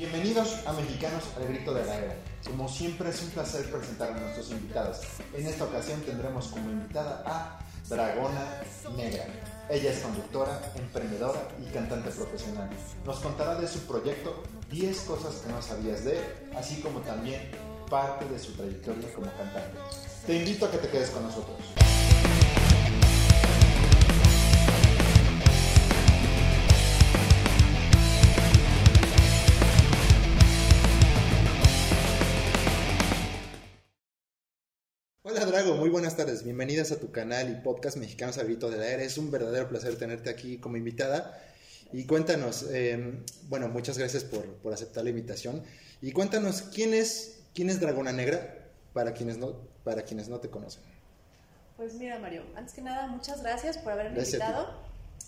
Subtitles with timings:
[0.00, 2.16] Bienvenidos a Mexicanos al Grito de la Era.
[2.46, 5.00] Como siempre es un placer presentar a nuestros invitados.
[5.34, 8.62] En esta ocasión tendremos como invitada a Dragona
[8.96, 9.26] Negra.
[9.68, 12.70] Ella es conductora, emprendedora y cantante profesional.
[13.04, 16.18] Nos contará de su proyecto 10 cosas que no sabías de
[16.56, 17.50] así como también
[17.90, 19.76] parte de su trayectoria como cantante.
[20.26, 21.58] Te invito a que te quedes con nosotros.
[35.40, 36.44] Hola Drago, muy buenas tardes.
[36.44, 39.02] Bienvenidas a tu canal y podcast Mexicanos al Grito de la Era.
[39.02, 41.42] Es un verdadero placer tenerte aquí como invitada.
[41.94, 45.62] Y cuéntanos, eh, bueno, muchas gracias por, por, aceptar la invitación.
[46.02, 48.54] Y cuéntanos, ¿quién es, quién es Dragona Negra
[48.92, 50.82] para quienes, no, para quienes no te conocen?
[51.78, 54.78] Pues mira, Mario, antes que nada, muchas gracias por haberme Gracias invitado.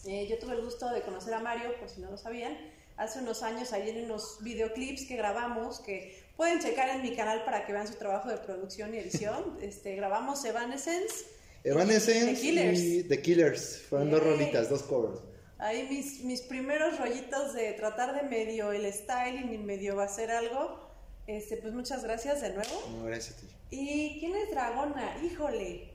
[0.04, 2.54] Eh, yo tuve el gusto de conocer a Mario, por si no lo sabían,
[3.02, 7.44] hace unos años ahí en unos videoclips que grabamos, que pueden checar en mi canal
[7.44, 9.58] para que vean su trabajo de producción y edición.
[9.62, 11.26] este, grabamos Evanescence.
[11.64, 12.80] Evanescence The Killers.
[12.80, 13.82] y The Killers.
[13.88, 15.20] Fueron dos rolitas, dos covers.
[15.58, 20.90] Ahí mis, mis primeros rollitos de tratar de medio el styling y medio hacer algo.
[21.26, 22.82] Este, pues muchas gracias de nuevo.
[22.90, 23.46] No, gracias a ti.
[23.70, 25.16] ¿Y quién es Dragona?
[25.22, 25.92] Híjole,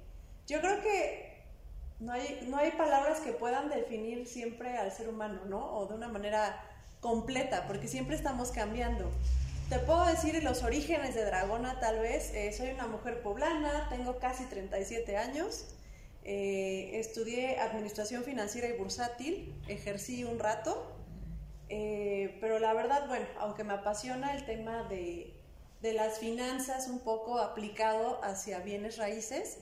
[0.48, 1.44] yo creo que
[2.00, 5.78] no hay, no hay palabras que puedan definir siempre al ser humano, ¿no?
[5.78, 6.77] O de una manera
[7.08, 9.10] completa, porque siempre estamos cambiando.
[9.70, 12.34] Te puedo decir los orígenes de Dragona, tal vez.
[12.34, 15.66] Eh, soy una mujer poblana, tengo casi 37 años.
[16.30, 20.74] eh, estudié administración financiera y bursátil, ejercí un rato.
[21.70, 25.34] Eh, pero la verdad, bueno, aunque me apasiona el tema de,
[25.82, 29.60] de las finanzas un poco aplicado hacia bienes raíces,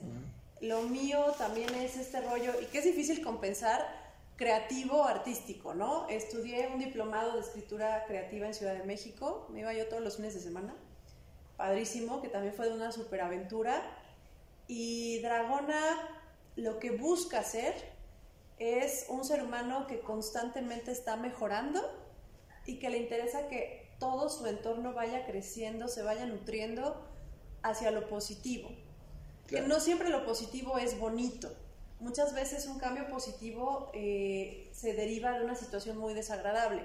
[0.60, 4.05] lo mío también es este rollo, y que es difícil compensar,
[4.36, 6.08] creativo artístico, ¿no?
[6.08, 10.16] Estudié un diplomado de escritura creativa en Ciudad de México, me iba yo todos los
[10.16, 10.74] fines de semana,
[11.56, 13.82] padrísimo, que también fue de una superaventura,
[14.68, 15.80] y Dragona
[16.56, 17.74] lo que busca hacer
[18.58, 21.82] es un ser humano que constantemente está mejorando
[22.64, 27.06] y que le interesa que todo su entorno vaya creciendo, se vaya nutriendo
[27.62, 28.70] hacia lo positivo.
[29.46, 29.64] Claro.
[29.64, 31.54] Que no siempre lo positivo es bonito.
[32.00, 36.82] Muchas veces un cambio positivo eh, se deriva de una situación muy desagradable.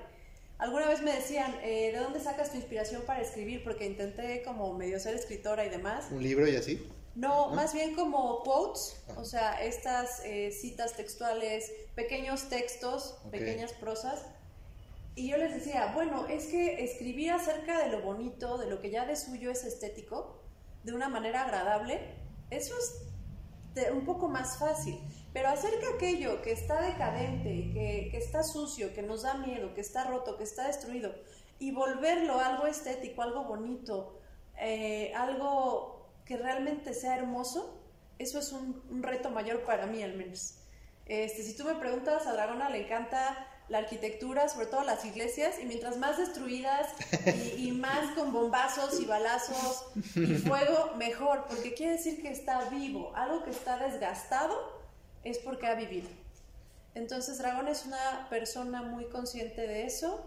[0.58, 3.64] Alguna vez me decían, eh, ¿de dónde sacas tu inspiración para escribir?
[3.64, 6.06] Porque intenté como medio ser escritora y demás.
[6.12, 6.88] ¿Un libro y así?
[7.16, 14.24] No, más bien como quotes, o sea, estas eh, citas textuales, pequeños textos, pequeñas prosas.
[15.16, 18.92] Y yo les decía, bueno, es que escribir acerca de lo bonito, de lo que
[18.92, 20.42] ya de suyo es estético,
[20.84, 22.00] de una manera agradable,
[22.50, 23.11] eso es
[23.94, 25.00] un poco más fácil.
[25.34, 29.82] Pero acerca aquello que está decadente, que, que está sucio, que nos da miedo, que
[29.82, 31.14] está roto, que está destruido,
[31.60, 34.20] y volverlo algo estético, algo bonito,
[34.58, 37.82] eh, algo que realmente sea hermoso,
[38.20, 40.58] eso es un, un reto mayor para mí al menos.
[41.06, 45.56] Este, si tú me preguntas, a Dragona le encanta la arquitectura, sobre todo las iglesias,
[45.62, 46.90] y mientras más destruidas
[47.58, 53.14] y, más con bombazos y balazos y fuego, mejor, porque quiere decir que está vivo.
[53.16, 54.54] Algo que está desgastado
[55.24, 56.10] es porque ha vivido.
[56.96, 60.22] Entonces Dragón es una persona muy consciente de eso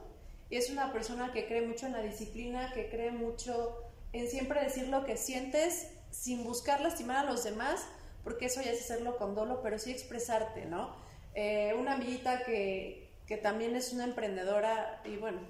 [0.49, 3.77] y es una persona que cree mucho en la disciplina, que cree mucho
[4.15, 7.85] en siempre decir lo que sientes sin buscar lastimar a los demás,
[8.23, 10.97] porque eso ya es hacerlo con dolo, pero sí expresarte, ¿no?
[11.35, 15.41] Eh, una amiguita que, que también es una emprendedora, y bueno,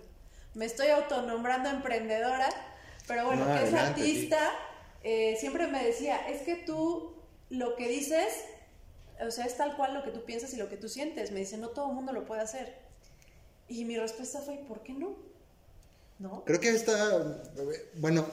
[0.55, 2.49] me estoy autonombrando emprendedora,
[3.07, 3.77] pero bueno, No, que es sí.
[3.77, 4.39] artista,
[5.03, 7.15] eh, siempre me decía, es que tú
[7.51, 8.33] lo que dices,
[9.21, 11.31] o sea, es tal cual lo que tú piensas y lo que tú sientes.
[11.31, 12.75] Me dice, no todo el mundo lo puede hacer.
[13.69, 15.17] Y mi respuesta fue, ¿por qué no?
[16.19, 16.45] ¿No?
[16.45, 17.43] Creo que está,
[17.97, 18.27] bueno,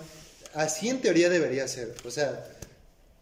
[0.53, 1.95] así en teoría debería ser.
[2.05, 2.45] O sea,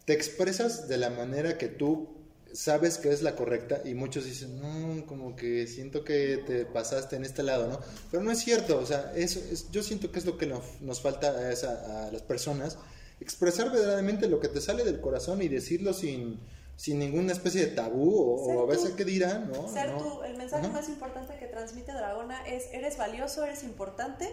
[0.04, 2.08] te expresas de la manera que tú
[2.52, 7.16] sabes que es la correcta y muchos dicen, no, como que siento que te pasaste
[7.16, 7.80] en este lado, ¿no?
[8.10, 10.80] Pero no es cierto, o sea, eso es, yo siento que es lo que nos,
[10.80, 12.76] nos falta a, esa- a las personas,
[13.20, 16.40] expresar verdaderamente lo que te sale del corazón y decirlo sin,
[16.76, 19.68] sin ninguna especie de tabú o, a veces qué dirán, ¿no?
[19.72, 19.98] Ser No.
[19.98, 20.72] tú, el mensaje Ajá.
[20.72, 24.28] más importante que transmite Dragona es, eres valioso, eres importante,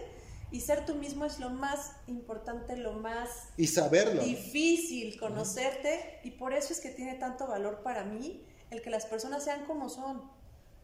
[0.50, 4.22] y ser tú mismo es lo más importante, lo más Y saberlo.
[4.22, 9.06] difícil conocerte y por eso es que tiene tanto valor para mí el que las
[9.06, 10.22] personas sean como son.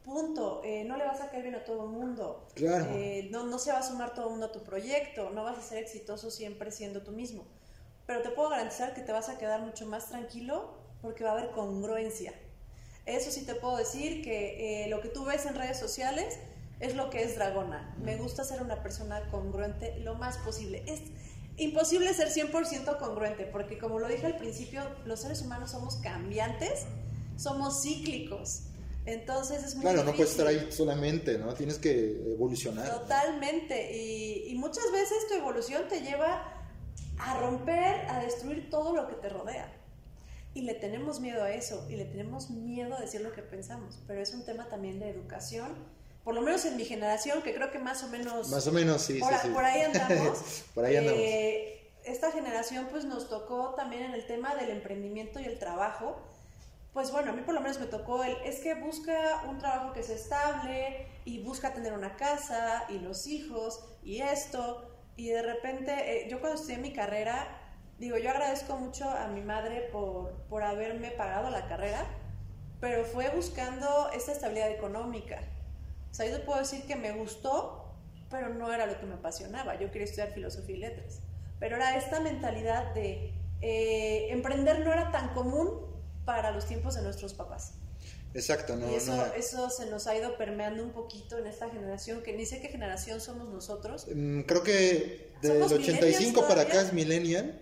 [0.04, 0.60] Punto.
[0.64, 2.46] Eh, no le vas a caer bien a todo el mundo.
[2.54, 2.86] Claro.
[2.90, 5.30] Eh, no, no se va a sumar todo el mundo a tu proyecto.
[5.30, 7.46] No vas a ser exitoso siempre siendo tú mismo.
[8.06, 11.32] Pero te puedo garantizar que te vas a quedar mucho más tranquilo porque va a
[11.38, 12.34] haber congruencia.
[13.06, 16.38] Eso sí te puedo decir que eh, lo que tú ves en redes sociales
[16.84, 17.94] es lo que es Dragona.
[18.02, 20.82] Me gusta ser una persona congruente lo más posible.
[20.86, 21.00] Es
[21.56, 26.86] imposible ser 100% congruente, porque como lo dije al principio, los seres humanos somos cambiantes,
[27.36, 28.64] somos cíclicos.
[29.06, 30.06] Entonces es muy Claro, difícil.
[30.12, 31.52] no puedes estar ahí solamente, ¿no?
[31.54, 32.88] Tienes que evolucionar.
[32.90, 33.96] Totalmente.
[33.96, 36.42] Y, y muchas veces tu evolución te lleva
[37.18, 39.70] a romper, a destruir todo lo que te rodea.
[40.54, 43.98] Y le tenemos miedo a eso, y le tenemos miedo a decir lo que pensamos.
[44.06, 45.74] Pero es un tema también de educación,
[46.24, 48.48] por lo menos en mi generación, que creo que más o menos...
[48.48, 49.48] Más o menos, sí, por, sí, sí.
[49.50, 50.64] por ahí andamos.
[50.74, 51.20] Por ahí andamos.
[51.20, 56.20] Eh, esta generación pues nos tocó también en el tema del emprendimiento y el trabajo.
[56.94, 59.92] Pues bueno, a mí por lo menos me tocó el, es que busca un trabajo
[59.92, 64.90] que sea estable y busca tener una casa y los hijos y esto.
[65.16, 67.48] Y de repente, eh, yo cuando estudié mi carrera,
[67.98, 72.06] digo, yo agradezco mucho a mi madre por, por haberme pagado la carrera,
[72.80, 75.42] pero fue buscando esta estabilidad económica.
[76.14, 77.92] O sea, yo te puedo decir que me gustó,
[78.30, 79.80] pero no era lo que me apasionaba.
[79.80, 81.18] Yo quería estudiar filosofía y letras.
[81.58, 85.80] Pero era esta mentalidad de eh, emprender no era tan común
[86.24, 87.72] para los tiempos de nuestros papás.
[88.32, 89.24] Exacto, no, y eso, no.
[89.34, 92.68] eso se nos ha ido permeando un poquito en esta generación, que ni sé qué
[92.68, 94.06] generación somos nosotros.
[94.14, 97.60] Mm, Creo que del ¿Somos 85 para acá es millennial.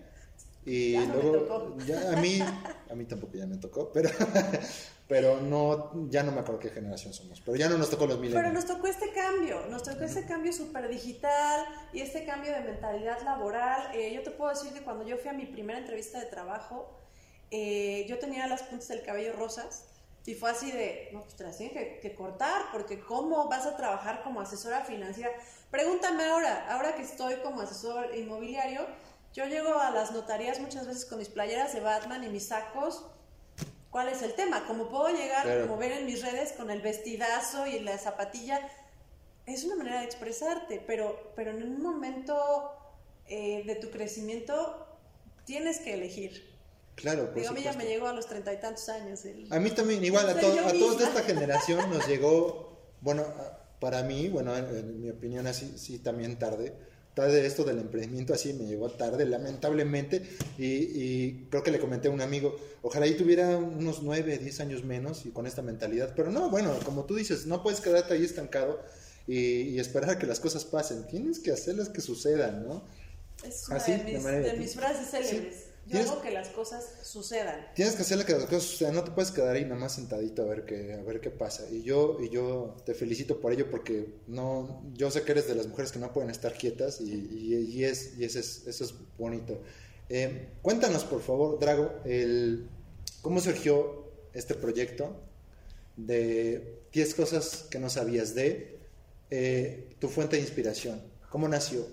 [0.63, 1.77] Y Ya no me luego, tocó.
[1.87, 2.39] ya a mí,
[2.91, 4.09] a mí tampoco ya me tocó, pero,
[5.07, 8.17] pero no, ya no me acuerdo qué generación somos, pero ya no nos tocó los
[8.17, 8.53] Pero millennials.
[8.53, 13.21] nos tocó este cambio, nos tocó este cambio súper digital y este cambio de mentalidad
[13.23, 13.91] laboral.
[13.93, 16.89] Eh, yo te puedo decir que cuando yo fui a mi primera entrevista de trabajo,
[17.51, 19.85] eh, yo tenía las puntas del cabello rosas
[20.25, 23.65] y fue así de, no, pues te las tienes que, que cortar porque ¿cómo vas
[23.65, 25.31] a trabajar como asesora financiera?
[25.69, 28.87] Pregúntame ahora, ahora que estoy como asesor inmobiliario,
[29.33, 33.05] yo llego a las notarías muchas veces con mis playeras de Batman y mis sacos.
[33.93, 34.65] ¿Cuál es el tema?
[34.65, 35.67] Como puedo llegar, Claro.
[35.67, 38.59] como ven en mis redes, con el vestidazo y la zapatilla,
[39.45, 42.71] es una manera de expresarte, pero, pero en un momento
[43.27, 44.87] eh, de tu crecimiento
[45.45, 46.51] tienes que elegir.
[46.95, 49.23] Claro, por Digo, a mí ya me llegó a los treinta y tantos años.
[49.25, 53.23] el- A mí también, igual, a, to- todos de esta generación nos llegó, bueno,
[53.79, 56.73] para mí, bueno, en, en mi opinión así, sí, también tarde.
[57.13, 60.23] Tarde esto del emprendimiento así me llegó tarde, lamentablemente,
[60.57, 64.59] y, y creo que le comenté a un amigo, ojalá y tuviera unos 9, 10
[64.61, 68.15] años menos y con esta mentalidad, pero no, bueno, como tú dices, no puedes quedarte
[68.15, 68.81] ahí estancado
[69.27, 72.83] y, y esperar a que las cosas pasen, tienes que hacerlas que sucedan, ¿no?
[73.43, 75.55] Es una Así, de, de mis, manera de de- mis frases célebres.
[75.85, 77.67] Yo Tienes- hago que las cosas sucedan.
[77.75, 80.41] Tienes que hacerle que las cosas sucedan, no te puedes quedar ahí nada más sentadito
[80.43, 81.69] a ver qué, a ver qué pasa.
[81.69, 85.55] Y yo, y yo te felicito por ello porque no, yo sé que eres de
[85.55, 88.83] las mujeres que no pueden estar quietas y, y, y es, y eso es, eso
[88.85, 89.61] es bonito.
[90.09, 92.69] Eh, cuéntanos por favor, Drago, el,
[93.21, 95.15] cómo surgió este proyecto
[95.97, 98.79] de 10 cosas que no sabías de
[99.31, 101.01] eh, tu fuente de inspiración.
[101.29, 101.85] ¿Cómo nació?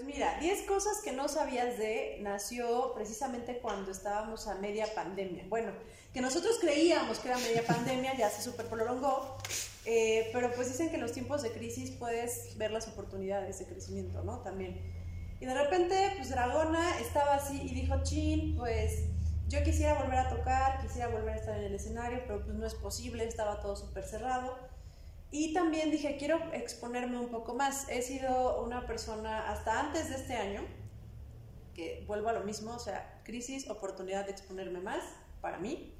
[0.00, 5.44] Pues mira, 10 cosas que no sabías de nació precisamente cuando estábamos a media pandemia.
[5.50, 5.72] Bueno,
[6.14, 9.36] que nosotros creíamos que era media pandemia, ya se super prolongó,
[9.84, 13.66] eh, pero pues dicen que en los tiempos de crisis puedes ver las oportunidades de
[13.66, 14.38] crecimiento, ¿no?
[14.38, 14.80] También.
[15.38, 19.02] Y de repente, pues Dragona estaba así y dijo, chin, pues
[19.48, 22.66] yo quisiera volver a tocar, quisiera volver a estar en el escenario, pero pues no
[22.66, 24.56] es posible, estaba todo súper cerrado.
[25.32, 27.88] Y también dije, quiero exponerme un poco más.
[27.88, 30.62] He sido una persona, hasta antes de este año,
[31.74, 35.04] que vuelvo a lo mismo, o sea, crisis, oportunidad de exponerme más,
[35.40, 35.94] para mí.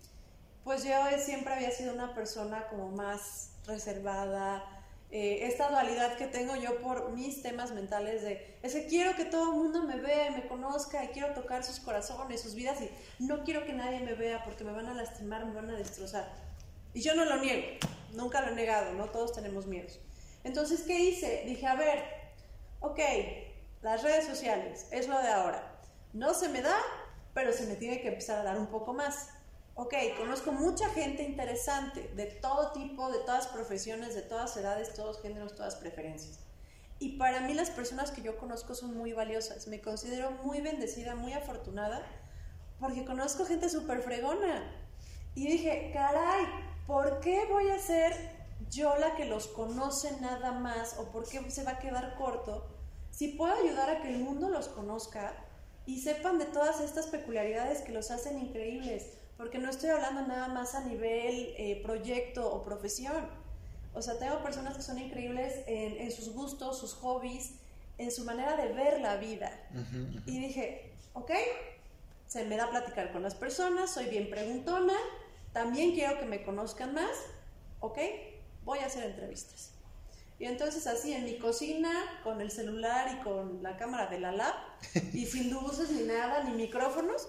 [0.64, 4.64] Pues yo siempre había sido una persona como más reservada.
[5.12, 9.25] Eh, esta dualidad que tengo yo por mis temas mentales de, es que quiero que
[9.25, 13.25] todo el mundo me vea, me conozca, y quiero tocar sus corazones, sus vidas, y
[13.25, 16.50] no quiero que nadie me vea porque me van a lastimar, me van a destrozar.
[16.92, 17.78] Y yo no lo niego,
[18.14, 19.11] nunca lo he negado, ¿no?
[19.11, 20.00] Todos tenemos miedos.
[20.44, 21.44] Entonces, ¿qué hice?
[21.47, 22.02] Dije, a ver,
[22.80, 22.99] ok,
[23.82, 25.80] las redes sociales es lo de ahora.
[26.12, 26.76] No se me da,
[27.35, 29.28] pero se me tiene que empezar a dar un poco más.
[29.75, 35.23] Ok, conozco mucha gente interesante, de todo tipo, de todas profesiones, de todas edades, todos
[35.23, 36.40] géneros, todas preferencias.
[36.99, 39.66] Y para mí las personas que yo conozco son muy valiosas.
[39.68, 42.02] Me considero muy bendecida, muy afortunada,
[42.78, 44.70] porque conozco gente súper fregona.
[45.35, 46.44] Y dije, caray,
[46.90, 48.12] ¿por qué voy a ser
[48.68, 50.99] yo la que los conoce nada más?
[50.99, 52.66] ¿O por qué se va a quedar corto?
[53.12, 55.32] Si puedo ayudar a que el mundo los conozca
[55.87, 59.12] y sepan de todas estas peculiaridades que los hacen increíbles.
[59.37, 63.28] Porque no estoy hablando nada más a nivel eh, proyecto o profesión.
[63.94, 67.52] O sea, tengo personas que son increíbles en, en sus gustos, sus hobbies,
[67.99, 69.52] en su manera de ver la vida.
[70.26, 71.30] Y dije, ok,
[72.26, 74.94] se me da platicar con las personas, soy bien preguntona,
[75.52, 77.11] también quiero que me conozcan más,
[77.80, 77.99] ok,
[78.64, 79.73] voy a hacer entrevistas.
[80.38, 81.90] Y entonces así en mi cocina,
[82.25, 84.54] con el celular y con la cámara de la lab,
[85.12, 87.28] y sin luces ni nada, ni micrófonos,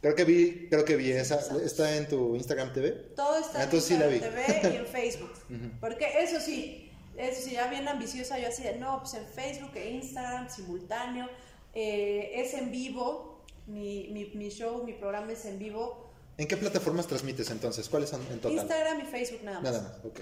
[0.00, 1.40] Creo que vi, creo que vi esa.
[1.64, 2.90] ¿Está en tu Instagram TV?
[3.16, 4.20] todo está Ah, en entonces sí la vi.
[4.20, 5.32] TV y en Facebook.
[5.80, 9.70] Porque eso sí, eso sí, ya bien ambiciosa, yo así de, no, pues en Facebook
[9.76, 11.26] e Instagram, simultáneo,
[11.72, 16.03] eh, es en vivo, mi, mi, mi show, mi programa es en vivo,
[16.36, 17.88] ¿En qué plataformas transmites entonces?
[17.88, 18.52] ¿Cuáles son en total?
[18.52, 19.72] Instagram y Facebook nada más.
[19.72, 20.20] Nada más, ok.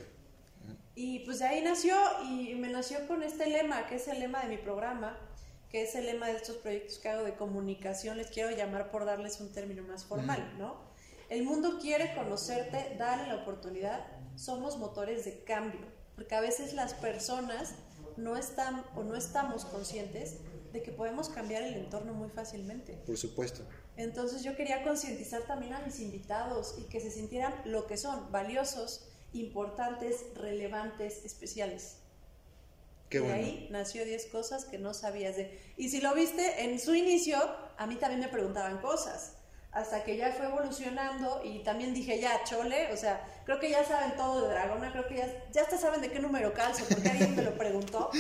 [0.95, 4.42] Y pues de ahí nació y me nació con este lema, que es el lema
[4.42, 5.19] de mi programa,
[5.71, 9.07] que es el lema de estos proyectos que hago de comunicación, les quiero llamar por
[9.07, 10.76] darles un término más formal, ¿no?
[11.31, 15.81] El mundo quiere conocerte, dale la oportunidad, somos motores de cambio,
[16.14, 17.75] porque a veces las personas
[18.19, 20.37] no están o no estamos conscientes
[20.75, 22.92] de que podemos cambiar el entorno muy fácilmente.
[23.07, 23.62] Por supuesto.
[23.97, 28.33] Entonces yo quería concientizar también a mis invitados y que se sintieran lo que son,
[28.33, 31.97] valiosos, importantes, relevantes, especiales.
[33.11, 33.37] Qué de bueno.
[33.37, 35.61] ahí nació 10 cosas que no sabías de.
[35.77, 37.39] Y si lo viste en su inicio,
[37.77, 39.35] a mí también me preguntaban cosas.
[39.73, 43.85] Hasta que ya fue evolucionando y también dije, ya, chole, o sea, creo que ya
[43.85, 47.09] saben todo de Dragona, creo que ya, ya hasta saben de qué número calzo, porque
[47.09, 48.11] alguien me lo preguntó.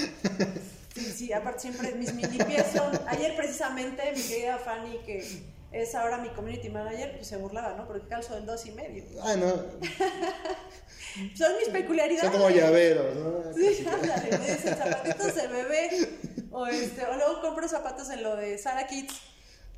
[0.94, 2.92] Sí, sí, aparte siempre mis mini pies son.
[3.06, 7.86] Ayer precisamente mi querida Fanny, que es ahora mi community manager, pues se burlaba, ¿no?
[7.86, 9.04] Porque calzo del dos y medio.
[9.22, 9.48] Ah, no.
[11.36, 12.30] Son mis peculiaridades.
[12.30, 13.54] Son como llaveros, ¿no?
[13.54, 16.08] Sí, ándale, me dicen zapatitos de bebé.
[16.50, 19.20] O, este, o luego compro zapatos en lo de Sara Kids.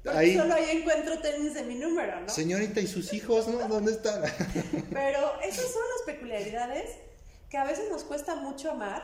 [0.02, 0.36] Porque Ahí.
[0.36, 2.28] solo ahí encuentro tenis de mi número, ¿no?
[2.28, 3.66] Señorita, ¿y sus hijos, no?
[3.68, 4.22] ¿Dónde están?
[4.92, 6.90] Pero esas son las peculiaridades
[7.48, 9.02] que a veces nos cuesta mucho amar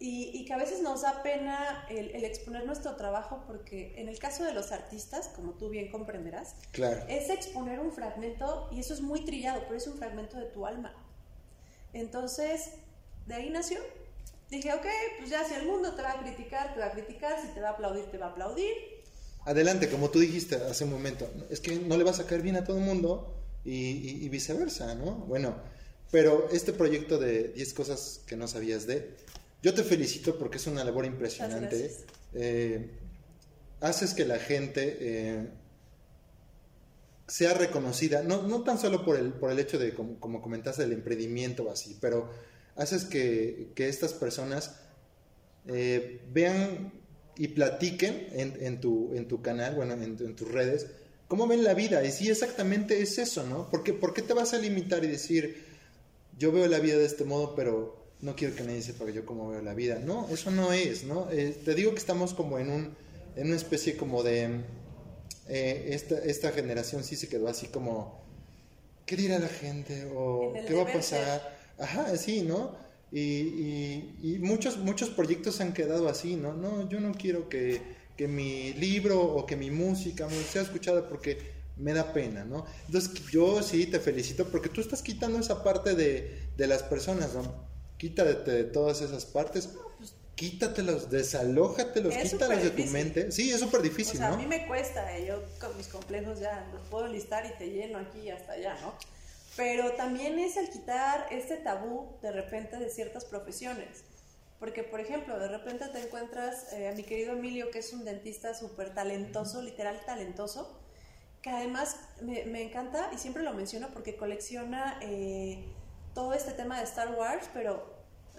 [0.00, 4.08] y, y que a veces nos da pena el, el exponer nuestro trabajo porque en
[4.08, 7.04] el caso de los artistas, como tú bien comprenderás, claro.
[7.08, 10.66] es exponer un fragmento, y eso es muy trillado, pero es un fragmento de tu
[10.66, 10.92] alma.
[11.92, 12.70] Entonces,
[13.26, 13.78] de ahí nació.
[14.50, 14.86] Dije, ok,
[15.18, 17.60] pues ya si el mundo te va a criticar, te va a criticar, si te
[17.60, 18.72] va a aplaudir, te va a aplaudir.
[19.46, 22.56] Adelante, como tú dijiste hace un momento, es que no le vas a caer bien
[22.56, 23.34] a todo el mundo
[23.64, 25.12] y, y- y viceversa, ¿no?
[25.12, 25.54] Bueno,
[26.10, 29.16] pero este proyecto de 10 cosas que no sabías de,
[29.64, 31.90] yo te felicito porque es una labor impresionante.
[32.34, 32.90] Eh,
[33.80, 35.48] haces que la gente eh,
[37.26, 40.82] sea reconocida, no, no tan solo por el, por el hecho de, como, como comentaste,
[40.82, 42.30] del emprendimiento o así, pero
[42.76, 44.80] haces que, que estas personas
[45.66, 46.92] eh, vean
[47.38, 50.88] y platiquen en, en tu, en tu canal, bueno, en, en tus redes,
[51.26, 52.04] cómo ven la vida.
[52.04, 53.70] Y sí, exactamente es eso, ¿no?
[53.70, 55.64] Porque, ¿Por qué te vas a limitar y decir,
[56.38, 59.48] yo veo la vida de este modo, pero no quiero que nadie sepa yo cómo
[59.50, 59.98] veo la vida?
[60.00, 61.30] No, eso no es, ¿no?
[61.30, 62.96] Eh, te digo que estamos como en, un,
[63.36, 64.62] en una especie como de...
[65.48, 68.24] eh, esta, esta generación sí se quedó así como...
[69.06, 70.10] ¿Qué dirá la gente?
[70.14, 71.58] ¿O qué va a pasar?
[71.78, 72.76] Ajá, sí, ¿no?
[73.12, 76.54] Y, y- y muchos, muchos proyectos han quedado así, ¿no?
[76.54, 77.82] No, yo no quiero que,
[78.16, 82.64] que mi libro o que mi música sea escuchada porque me da pena, ¿no?
[82.86, 87.34] Entonces yo sí te felicito porque tú estás quitando esa parte de, de las personas,
[87.34, 87.73] ¿no?
[88.04, 89.70] Quítate de todas esas partes,
[90.34, 93.32] quítatelos, desalójatelos, Es quítalos de tu mente.
[93.32, 94.36] Sí, es súper O difícil, sea, a ¿no?
[94.36, 97.96] mí me cuesta, eh, yo con mis complejos ya los puedo listar y te lleno
[97.96, 98.92] aquí y hasta allá, ¿no?
[99.56, 104.04] Pero también es el quitar este tabú de repente de ciertas profesiones.
[104.60, 108.04] Porque, por ejemplo, de repente te encuentras eh, a mi querido Emilio, que es un
[108.04, 110.78] dentista súper talentoso, literal talentoso,
[111.40, 115.64] que además me, me encanta y siempre lo menciono porque colecciona eh,
[116.14, 117.93] todo este tema de Star Wars, pero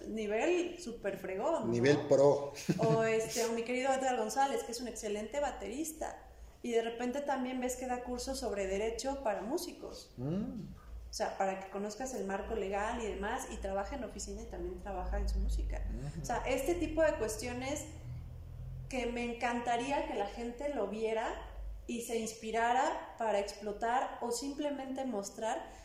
[0.07, 1.67] nivel súper fregón.
[1.67, 1.71] ¿no?
[1.71, 2.53] Nivel pro.
[2.77, 6.17] O este, o mi querido Edgar González, que es un excelente baterista.
[6.61, 10.11] Y de repente también ves que da cursos sobre derecho para músicos.
[10.17, 10.63] Mm.
[11.09, 13.47] O sea, para que conozcas el marco legal y demás.
[13.51, 15.81] Y trabaja en oficina y también trabaja en su música.
[16.21, 17.85] O sea, este tipo de cuestiones
[18.89, 21.27] que me encantaría que la gente lo viera
[21.87, 25.84] y se inspirara para explotar o simplemente mostrar.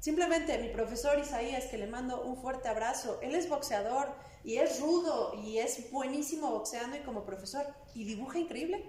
[0.00, 4.14] Simplemente mi profesor Isaías, que le mando un fuerte abrazo, él es boxeador
[4.44, 8.84] y es rudo y es buenísimo boxeando y como profesor y dibuja increíble.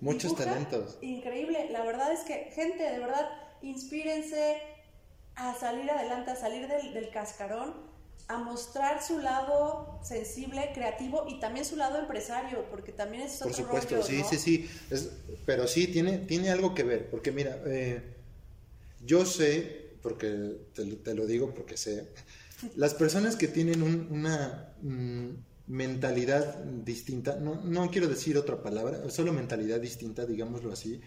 [0.00, 0.98] Muchos Dibuja talentos.
[1.00, 1.68] Increíble.
[1.70, 3.28] La verdad es que, gente, de verdad,
[3.62, 4.58] inspírense
[5.34, 7.74] a salir adelante, a salir del, del cascarón,
[8.28, 13.48] a mostrar su lado sensible, creativo y también su lado empresario, porque también es Por
[13.52, 14.28] otro supuesto, rollo, sí, ¿no?
[14.28, 14.70] sí, sí.
[14.90, 15.10] Es-
[15.46, 17.10] pero sí, tiene, tiene algo que ver.
[17.10, 18.13] Porque mira, eh,
[19.06, 20.28] yo sé, porque
[20.74, 20.84] te,
[21.14, 22.08] lo- digo porque sé,
[22.76, 25.28] las personas que tienen un- una mm,
[25.68, 31.00] mentalidad distinta, no, no quiero decir otra palabra, solo mentalidad distinta, digámoslo así,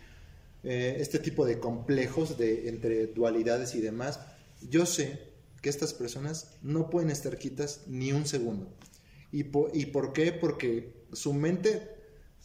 [0.63, 4.19] eh, este tipo de complejos de, entre dualidades y demás,
[4.69, 5.19] yo sé
[5.61, 8.73] que estas personas no pueden estar quitas ni un segundo.
[9.31, 10.31] ¿Y, ¿Y por qué?
[10.31, 11.89] Porque su mente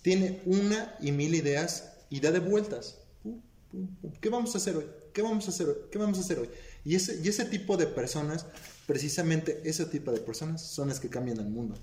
[0.02, 2.98] tiene una y mil ideas y da de vueltas.
[4.20, 4.86] ¿Qué vamos a hacer hoy?
[5.12, 5.76] ¿Qué vamos a hacer hoy?
[5.90, 6.50] ¿Qué vamos a hacer hoy?
[6.84, 8.46] Y ese, y ese tipo de personas,
[8.86, 11.76] precisamente ese tipo de personas son las que cambian el mundo.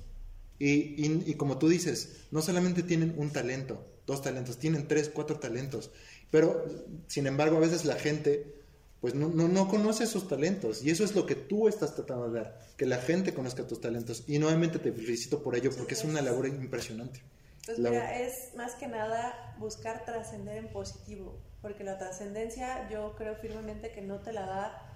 [0.60, 5.40] Y, y, como tú dices, no solamente tienen un talento, dos talentos, tienen tres, cuatro
[5.40, 5.90] talentos.
[6.32, 6.66] Pero,
[7.08, 8.60] sin embargo, a veces la gente
[9.02, 10.84] pues no, no, no conoce sus talentos.
[10.84, 13.80] Y eso es lo que tú estás tratando de dar, que la gente conozca tus
[13.80, 14.24] talentos.
[14.28, 17.22] Y nuevamente te felicito por ello, porque es una labor impresionante.
[17.66, 23.36] Pues mira, es más que nada buscar trascender en positivo, porque la trascendencia yo creo
[23.36, 24.96] firmemente que no te la da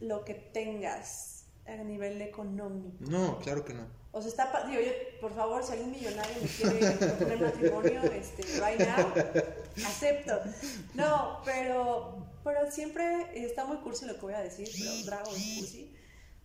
[0.00, 2.96] lo que tengas a nivel económico.
[3.00, 3.86] No, claro que no.
[4.10, 8.42] O sea, está, digo, yo, por favor, si algún millonario me quiere proponer matrimonio, este,
[8.58, 9.12] right now,
[9.86, 10.40] acepto.
[10.94, 15.58] No, pero, pero siempre está muy cursi lo que voy a decir, pero Drago es
[15.58, 15.94] cursi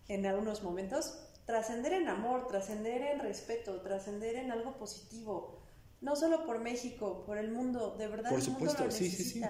[0.08, 1.18] en algunos momentos.
[1.46, 5.63] Trascender en amor, trascender en respeto, trascender en algo positivo.
[6.00, 8.30] No solo por México, por el mundo, de verdad.
[8.30, 9.42] Por supuesto, sí, sí, sí.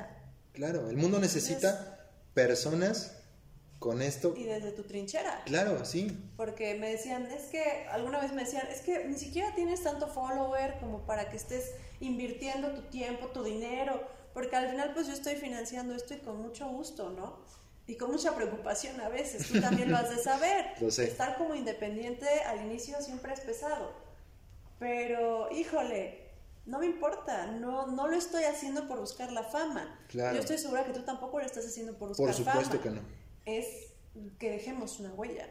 [0.53, 3.17] Claro, el mundo necesita personas
[3.85, 4.35] con esto.
[4.37, 5.43] Y desde tu trinchera.
[5.45, 6.17] Claro, sí.
[6.37, 10.09] Porque me decían, es que, alguna vez me decían, es que ni siquiera tienes tanto
[10.09, 15.13] follower como para que estés invirtiendo tu tiempo, tu dinero, porque al final pues yo
[15.13, 17.45] estoy financiando esto y con mucho gusto, ¿no?
[17.87, 20.73] Y con mucha preocupación a veces, tú también lo has de saber.
[20.81, 21.05] lo sé.
[21.05, 23.93] Estar como independiente al inicio siempre es pesado.
[24.79, 26.24] Pero, híjole,
[26.67, 30.01] no me importa, no, no lo estoy haciendo por buscar la fama.
[30.09, 30.35] Claro.
[30.35, 32.45] Yo estoy segura que tú tampoco lo estás haciendo por buscar fama.
[32.45, 33.67] Por supuesto que no es
[34.39, 35.49] que dejemos una huella.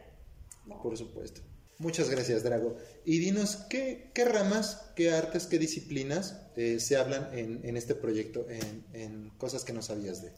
[0.82, 1.40] Por supuesto.
[1.78, 2.76] Muchas gracias, Drago.
[3.04, 7.94] Y dinos, ¿qué, qué ramas, qué artes, qué disciplinas eh, se hablan en, en este
[7.94, 10.32] proyecto, en, en, cosas que no sabías de?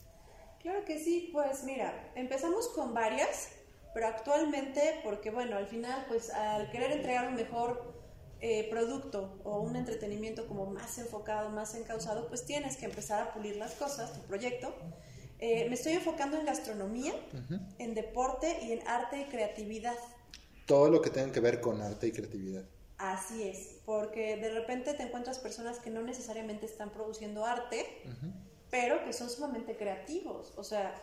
[0.60, 3.50] Claro que sí, pues mira, empezamos con varias,
[3.92, 7.95] pero actualmente, porque bueno, al final, pues al querer entregar un mejor
[8.40, 13.32] eh, producto o un entretenimiento como más enfocado, más encausado, pues tienes que empezar a
[13.32, 14.74] pulir las cosas, tu proyecto.
[15.38, 17.14] Eh, me estoy enfocando en gastronomía,
[17.78, 19.96] en deporte y en arte y creatividad.
[20.66, 22.64] Todo lo que tenga que ver con arte y creatividad.
[22.98, 27.84] Así es, porque de repente te encuentras personas que no necesariamente están produciendo arte,
[28.70, 30.54] pero que son sumamente creativos.
[30.56, 30.94] O sea,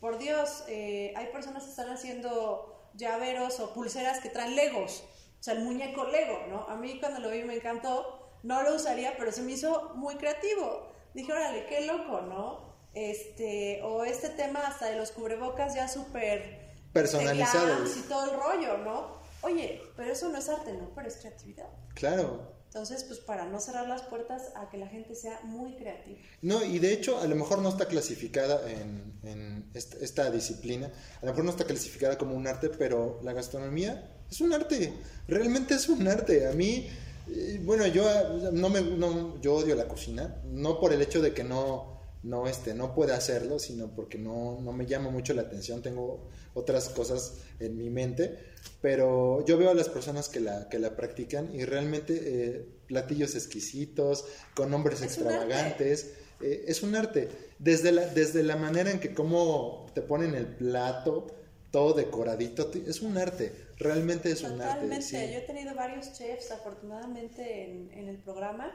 [0.00, 5.02] por Dios, eh, hay personas que están haciendo llaveros o pulseras que traen legos.
[5.44, 6.66] O sea, el muñeco lego, ¿no?
[6.68, 10.14] A mí cuando lo vi me encantó, no lo usaría, pero se me hizo muy
[10.16, 10.92] creativo.
[11.12, 12.74] Dije, órale, qué loco, ¿no?
[12.94, 18.78] este, o este tema hasta de los cubrebocas ya súper personalizados y todo el rollo,
[18.78, 19.18] ¿no?
[19.42, 20.94] Oye, pero eso no es arte, ¿no?
[20.94, 21.68] Pero es creatividad.
[21.94, 22.54] Claro.
[22.66, 26.18] Entonces, pues para no cerrar las puertas a que la gente sea muy creativa.
[26.40, 30.90] No, y de hecho, a lo mejor no está clasificada en, en esta, esta, disciplina,
[31.20, 34.92] a lo mejor no está clasificada como un arte, pero la gastronomía es un arte,
[35.28, 36.46] realmente es un arte.
[36.46, 36.88] A mí,
[37.30, 38.04] eh, bueno, yo
[38.52, 42.48] no me, no, yo odio la cocina, no por el hecho de que no no,
[42.48, 46.88] este, no puede hacerlo, sino porque no, no, me llama mucho la atención, tengo otras
[46.88, 48.38] cosas en mi mente,
[48.80, 53.34] pero yo veo a las personas que la, que la practican y realmente eh, platillos
[53.34, 59.12] exquisitos, con nombres extravagantes, eh, es un arte, desde la, desde la manera en que
[59.12, 61.26] cómo te ponen el plato,
[61.74, 64.74] todo decoradito, es un arte, realmente es un arte.
[64.74, 68.70] Totalmente, yo he tenido varios chefs afortunadamente en, en el programa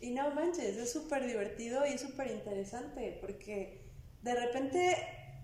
[0.00, 3.82] y no manches, es súper divertido y súper interesante porque
[4.22, 4.96] de repente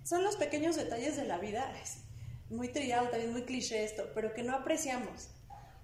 [0.04, 1.98] son los pequeños detalles de la vida, es
[2.48, 5.28] muy trillado, también muy cliché esto, pero que no apreciamos.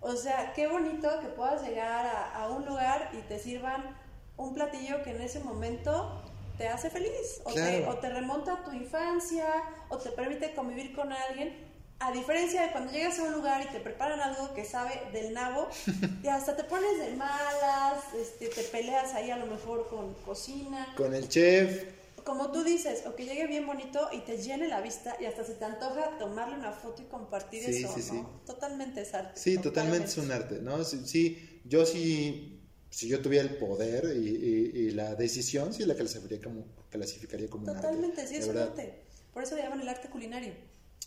[0.00, 3.98] O sea, qué bonito que puedas llegar a, un lugar y te sirvan
[4.38, 6.22] un platillo que en ese momento
[6.56, 9.46] te hace feliz, o, te, o te remonta a tu infancia,
[9.88, 11.66] o te permite convivir con alguien
[11.98, 15.32] a diferencia de cuando llegas a un lugar y te preparan algo que sabe del
[15.32, 15.68] nabo,
[16.22, 20.94] y hasta te pones de malas, este, te peleas ahí a lo mejor con cocina.
[20.96, 21.84] Con el chef.
[22.24, 25.44] Como tú dices, o que llegue bien bonito y te llene la vista y hasta
[25.44, 28.22] se te antoja tomarle una foto y compartir eso, sí, Sí.
[28.44, 29.38] Totalmente es arte.
[29.38, 30.08] Sí, totalmente.
[30.08, 30.82] es un arte, ¿no?
[30.82, 32.55] Sí, yo sí,
[32.90, 37.88] si yo tuviera el poder y, la decisión, sí la clasificaría como, clasificaría como totalmente,
[37.88, 38.22] un arte.
[38.22, 39.02] Totalmente, sí, es un arte.
[39.32, 40.54] Por eso le llaman el arte culinario.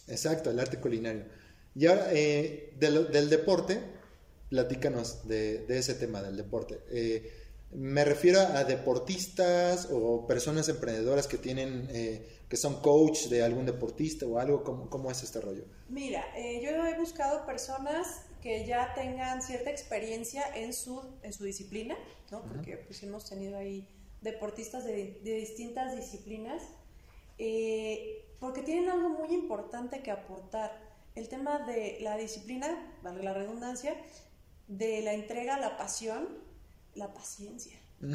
[0.08, 1.26] Exacto, el arte culinario.
[1.76, 3.80] Y ahora, eh, del, deporte,
[4.50, 6.80] platícanos de, ese tema del deporte.
[6.92, 7.34] Eh,
[7.72, 13.65] me refiero a deportistas o personas emprendedoras que tienen, eh, que son coach de algún
[13.65, 15.65] deportista o algo, ¿cómo, cómo es este rollo?
[15.88, 21.97] Mira, yo he buscado personas que ya tengan cierta experiencia en su, en su disciplina,
[22.32, 22.41] ¿no?
[22.43, 23.88] Porque pues hemos tenido ahí
[24.21, 26.63] deportistas de, de distintas disciplinas
[27.39, 30.89] eh, porque tienen algo muy importante que aportar.
[31.15, 32.67] El tema de la disciplina,
[33.02, 33.95] vale la redundancia,
[34.67, 36.28] de la entrega, la pasión,
[36.93, 37.80] la paciencia.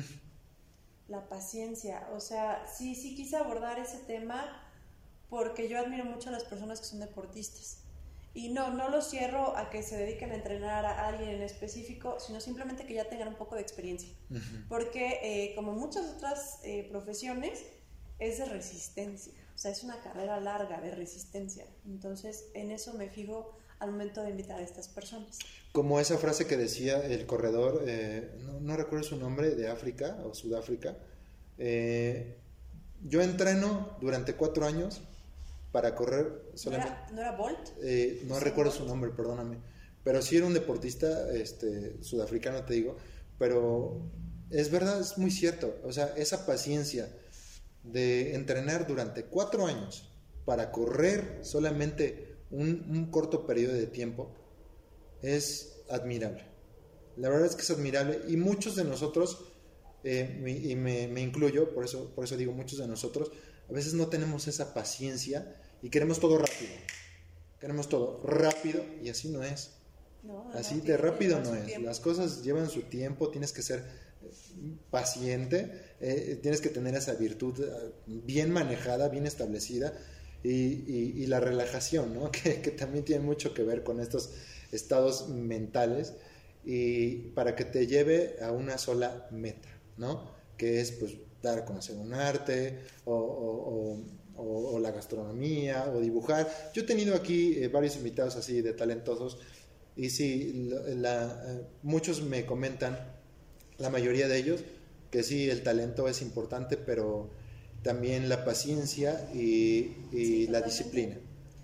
[1.07, 2.09] La paciencia.
[2.15, 4.73] O sea, sí, sí quise abordar ese tema
[5.29, 7.84] porque yo admiro mucho a las personas que son deportistas.
[8.35, 12.19] Y no, no lo cierro a que se dediquen a entrenar a alguien en específico,
[12.19, 14.13] sino simplemente que ya tengan un poco de experiencia.
[14.69, 17.63] Porque eh, como muchas otras eh, profesiones,
[18.19, 19.33] es de resistencia.
[19.55, 21.65] O sea, es una carrera larga de resistencia.
[21.87, 25.39] Entonces, en eso me fijo al momento de invitar a estas personas.
[25.71, 30.35] Como esa frase que decía el corredor, eh, no, recuerdo su nombre, de África o
[30.35, 30.97] Sudáfrica,
[33.05, 35.03] yo entreno durante cuatro años
[35.75, 36.95] para correr solamente.
[37.13, 37.59] ¿No era, Bolt?
[37.83, 39.59] Eh, no recuerdo su nombre, perdóname.
[40.05, 42.97] Pero sí era un deportista este, sudafricano, te digo.
[43.41, 44.09] Pero
[44.51, 45.81] es verdad, es muy cierto.
[45.83, 47.09] O sea, esa paciencia
[47.83, 54.33] de entrenar durante cuatro años para correr solamente un, corto periodo de tiempo
[55.23, 56.45] es admirable.
[57.17, 59.45] La verdad es que es admirable y muchos de nosotros,
[60.05, 63.33] eh, y me, me, incluyo, por eso, por eso digo muchos de nosotros,
[63.69, 66.73] a veces no tenemos esa paciencia y queremos todo rápido.
[67.61, 69.73] Queremos todo rápido y así no es.
[70.55, 71.79] así de rápido no es.
[71.83, 73.81] Las cosas llevan su tiempo, tienes que ser
[74.23, 79.93] eh, paciente, eh, tienes que tener esa virtud eh, bien manejada, bien establecida
[80.43, 82.31] y, la relajación, ¿no?
[82.33, 84.31] que, que, también tiene mucho que ver con estos
[84.73, 86.15] estados mentales
[86.65, 89.69] y para que te lleve a una sola meta,
[89.99, 90.33] ¿no?
[90.57, 93.99] que es pues dar a conocer un arte o o,
[94.81, 96.73] la gastronomía, o dibujar.
[96.75, 99.39] Yo he tenido aquí eh, varios invitados así de talentosos
[99.97, 102.99] y sí, eh, muchos me comentan,
[103.79, 104.65] la mayoría de ellos,
[105.11, 107.31] que sí, el talento es importante, pero
[107.83, 111.17] también la paciencia y, la disciplina.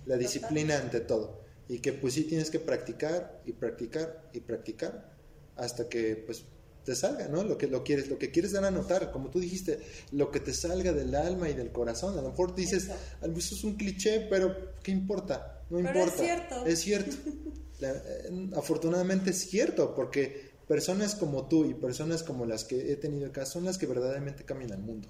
[0.06, 1.40] La disciplina ante todo.
[1.68, 5.12] Y que pues sí tienes que practicar y practicar y practicar
[5.56, 6.44] hasta que pues
[6.84, 7.42] te salga, ¿no?
[7.44, 9.80] Lo que, lo, quieres, lo que quieres dar a notar, como tú dijiste,
[10.12, 12.18] lo que te salga del alma y del corazón.
[12.18, 12.88] A lo mejor dices,
[13.22, 15.62] eso es un cliché, pero ¿qué importa?
[15.70, 16.04] No importa.
[16.04, 16.66] Es cierto.
[16.66, 17.16] Es cierto.
[17.82, 23.26] Eh, afortunadamente es cierto, porque personas como tú y personas como las que he tenido
[23.26, 25.08] acá son las que verdaderamente cambian el mundo.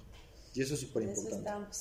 [0.53, 1.75] Y eso es súper importante.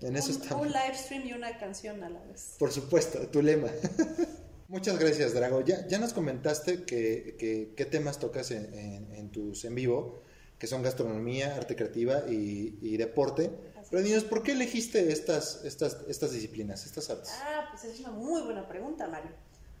[0.00, 0.64] En eso estamos.
[0.64, 2.54] Un live stream y una canción a la vez.
[2.56, 3.68] Por supuesto, tu lema.
[4.68, 5.62] Muchas gracias, Drago.
[5.62, 10.22] Ya, ya nos comentaste que, qué temas tocas en, tus en vivo,
[10.58, 13.50] que son gastronomía, arte creativa y, deporte.
[13.90, 17.30] Pero dinos, ¿por qué elegiste estas, estas, estas disciplinas, estas artes?
[17.42, 19.30] Ah, pues es una muy buena pregunta, Mario.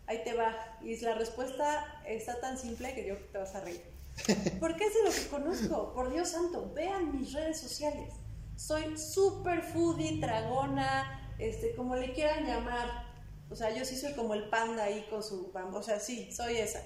[0.06, 0.56] Ahí te va.
[0.82, 3.82] Y la respuesta está tan simple que yo te vas a reír.
[4.58, 5.92] ¿Por qué es de lo que conozco?
[5.92, 8.14] Por Dios santo, vean mis redes sociales.
[8.56, 13.07] Soy super foodie, tragona, este, como le quieran llamar
[13.50, 15.50] o sea, yo sí soy como el panda ahí con su...
[15.54, 16.82] O sea, sí, soy esa.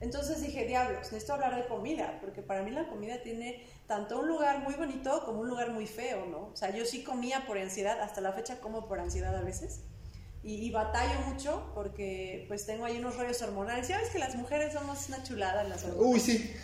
[0.00, 4.28] Entonces dije, diablos, necesito hablar de comida, porque para mí la comida tiene tanto un
[4.28, 6.50] lugar muy bonito como un lugar muy feo, ¿no?
[6.52, 9.80] O sea, yo sí comía por ansiedad, hasta la fecha como por ansiedad a veces.
[10.42, 13.88] Y, batallo mucho porque pues tengo ahí unos rollos hormonales.
[13.88, 16.06] Ya ves que las mujeres somos una chulada en las hormonas.
[16.06, 16.54] Uy, sí.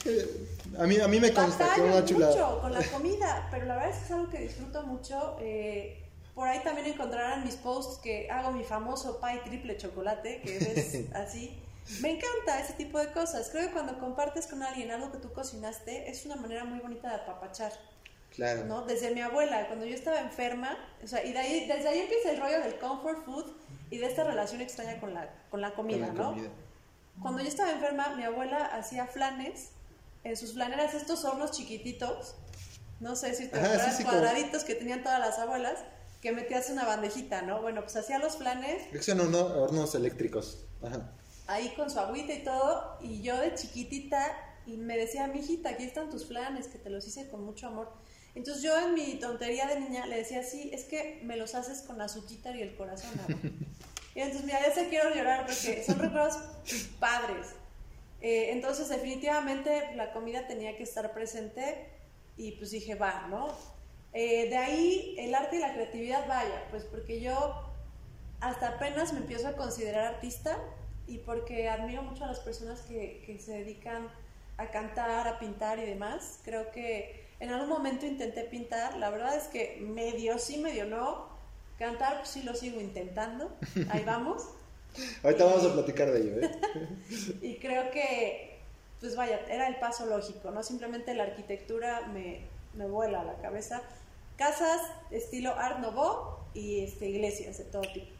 [0.79, 2.33] A mí, a mí me consta que una chulada.
[2.33, 5.37] mucho con la comida, pero la verdad es que es algo que disfruto mucho.
[5.41, 6.02] Eh,
[6.35, 11.11] por ahí también encontrarán mis posts que hago mi famoso pie triple chocolate, que es
[11.15, 11.59] así.
[12.01, 13.51] Me encanta ese tipo de cosas.
[13.51, 17.09] Creo que cuando compartes con alguien algo que tú cocinaste, es una manera muy bonita
[17.09, 17.73] de apapachar.
[18.31, 18.65] Claro.
[18.65, 18.83] ¿no?
[18.83, 22.31] Desde mi abuela, cuando yo estaba enferma, o sea, y de ahí, desde ahí empieza
[22.31, 23.53] el rollo del comfort food
[23.91, 26.35] y de esta relación extraña con la, con la comida, ¿no?
[27.21, 29.73] Cuando yo estaba enferma, mi abuela hacía flanes,
[30.25, 32.37] en sus flaneras, estos hornos chiquititos,
[33.01, 35.81] no sé si te acuerdas, cuadraditos que tenían todas las abuelas,
[36.23, 37.61] que metías una bandejita, ¿no?
[37.61, 38.85] Bueno, pues hacía los flanes.
[39.05, 40.65] Son hornos eléctricos.
[40.81, 41.13] Ajá.
[41.49, 42.97] Ahí con su agüita y todo.
[43.03, 44.31] Y yo de chiquitita,
[44.65, 47.93] y me decía, mijita, aquí están tus flanes, que te los hice con mucho amor.
[48.37, 51.83] Entonces yo en mi tontería de niña le decía, sí, es que me los haces
[51.83, 53.11] con la azuquita y el corazón.
[54.15, 56.39] y entonces, mira, ya se quiero llorar porque son recuerdos
[57.01, 57.49] padres.
[58.21, 61.91] Eh, entonces, definitivamente la comida tenía que estar presente
[62.37, 63.49] y pues dije, va, ¿no?
[64.15, 67.55] Eh, de ahí el arte y la creatividad, vaya, pues porque yo
[68.41, 70.59] hasta apenas me empiezo a considerar artista
[71.07, 74.09] y porque admiro mucho a las personas que, que se dedican
[74.59, 76.41] a cantar, a pintar y demás.
[76.45, 81.33] Creo que en algún momento intenté pintar, la verdad es que medio sí, medio no.
[81.79, 83.57] Cantar, pues sí lo sigo intentando,
[83.91, 84.45] ahí vamos.
[85.25, 86.51] Ahorita vamos a platicar de ello, ¿eh?
[87.43, 88.61] y creo que,
[89.01, 90.63] pues vaya, era el paso lógico, ¿no?
[90.63, 92.43] Simplemente la arquitectura me,
[92.75, 93.83] me vuela a la cabeza
[94.37, 98.13] casas estilo Art Nouveau y este, iglesias de todo tipo.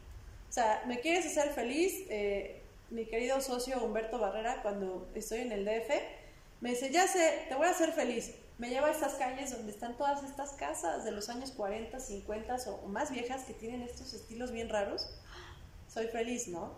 [0.49, 2.05] O sea, ¿me quieres hacer feliz?
[2.09, 5.89] Eh, mi querido socio Humberto Barrera, cuando estoy en el DF,
[6.61, 8.35] me dice, ya sé, te voy a hacer feliz.
[8.59, 12.55] Me lleva a estas calles donde están todas estas casas de los años 40, 50
[12.67, 15.09] o, más viejas que tienen estos estilos bien raros.
[15.91, 16.71] Soy feliz, ¿no?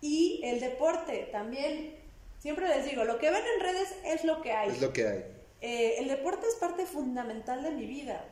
[0.00, 1.96] Y el deporte también,
[2.38, 4.70] siempre les digo, lo que ven en redes es lo que hay.
[4.70, 5.24] Es lo que hay.
[5.60, 8.24] Eh, el deporte es parte fundamental de mi vida.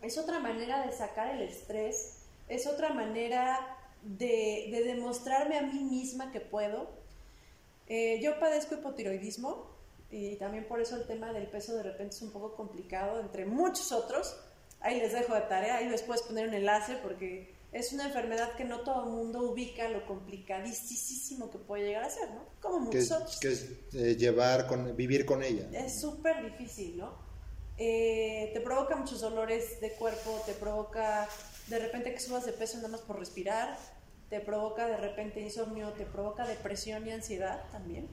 [0.00, 6.30] Es otra manera de sacar el estrés, es otra manera de, demostrarme a mí misma
[6.30, 6.88] que puedo.
[7.88, 9.66] Eh, yo padezco hipotiroidismo
[10.10, 13.44] y también por eso el tema del peso de repente es un poco complicado, entre
[13.44, 14.36] muchos otros.
[14.80, 18.54] Ahí les dejo de tarea, ahí les puedes poner un enlace porque es una enfermedad
[18.56, 22.44] que no todo el mundo ubica lo complicadísimo que puede llegar a ser, ¿no?
[22.60, 23.38] Como muchos otros.
[23.40, 25.68] Que es eh, llevar, con, vivir con ella.
[25.72, 27.27] Es súper difícil, ¿no?
[27.78, 31.28] Eh, te provoca muchos dolores de cuerpo, te provoca
[31.68, 33.78] de repente que subas de peso nada más por respirar,
[34.30, 38.08] te provoca de repente insomnio, te provoca depresión y ansiedad también.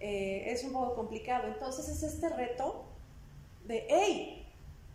[0.00, 1.48] Eh, es un poco complicado.
[1.48, 2.84] Entonces es este reto
[3.64, 4.46] de, hey,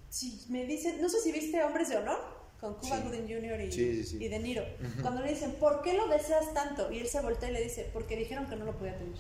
[0.10, 3.62] si me dicen, no sé si viste Hombres de Honor con Cuba Gooding Jr.
[3.62, 4.64] Y, De Niro,
[5.02, 6.92] cuando le dicen, ¿por qué lo deseas tanto?
[6.92, 9.18] Y él se voltea y le dice, porque dijeron que no lo podía tener.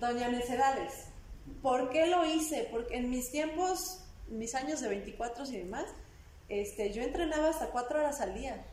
[0.00, 1.06] Doña Necedades,
[1.62, 2.68] ¿por qué lo hice?
[2.70, 5.86] Porque en mis tiempos, mis años de 24 y demás,
[6.48, 8.64] este, yo entrenaba hasta cuatro horas al día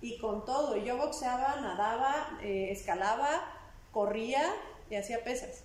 [0.00, 0.76] y con todo.
[0.76, 3.42] Yo boxeaba, nadaba, eh, escalaba,
[3.92, 4.42] corría
[4.90, 5.64] y hacía pesas.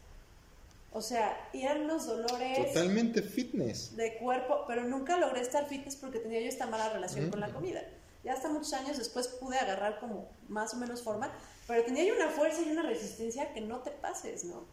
[0.94, 2.74] O sea, eran unos dolores.
[2.74, 3.96] Totalmente fitness.
[3.96, 7.50] De cuerpo, pero nunca logré estar fitness porque tenía yo esta mala relación con la
[7.50, 7.82] comida.
[8.24, 11.32] Ya hasta muchos años después pude agarrar como más o menos forma,
[11.68, 14.66] pero tenía yo una fuerza y una resistencia que no te pases, ¿no?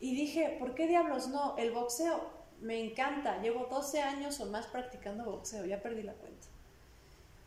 [0.00, 1.56] Y dije, ¿por qué diablos no?
[1.56, 6.46] El boxeo me encanta, llevo 12 años o más practicando boxeo, ya perdí la cuenta.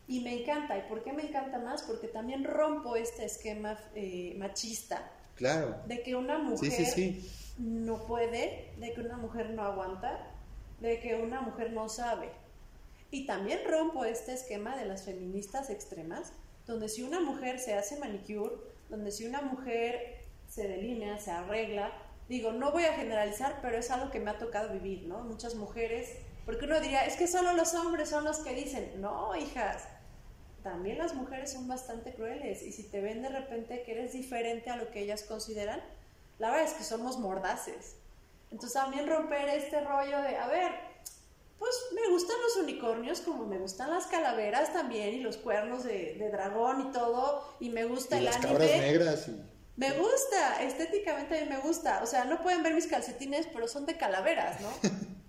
[0.08, 1.84] Y me encanta, ¿y por qué me encanta más?
[1.84, 5.12] Porque también rompo este esquema eh, machista.
[5.36, 5.76] Claro.
[5.86, 6.88] De que una mujer
[7.60, 10.32] no puede, de que una mujer no aguanta,
[10.80, 12.30] de que una mujer no sabe.
[13.12, 16.32] Y también rompo este esquema de las feministas extremas,
[16.66, 18.56] donde si una mujer se hace manicure,
[18.90, 21.92] donde si una mujer se delinea, se arregla,
[22.30, 25.24] digo, no voy a generalizar, pero es algo que me ha tocado vivir, ¿no?
[25.24, 26.10] Muchas mujeres,
[26.46, 29.88] porque uno diría, es que solo los hombres son los que dicen, no, hijas,
[30.64, 34.70] también las mujeres son bastante crueles y si te ven de repente que eres diferente
[34.70, 35.82] a lo que ellas consideran,
[36.38, 37.96] la verdad es que somos mordaces.
[38.52, 40.72] Entonces también romper este rollo de, a ver,
[41.58, 46.30] pues me gustan los unicornios como me gustan las calaveras también y los cuernos de,
[46.32, 49.59] dragón y todo, y me gusta y el las cabras negras y...
[49.80, 52.04] Me gusta, estéticamente a mí me gusta.
[52.04, 54.70] O sea, no pueden ver mis calcetines, pero son de calaveras, ¿no?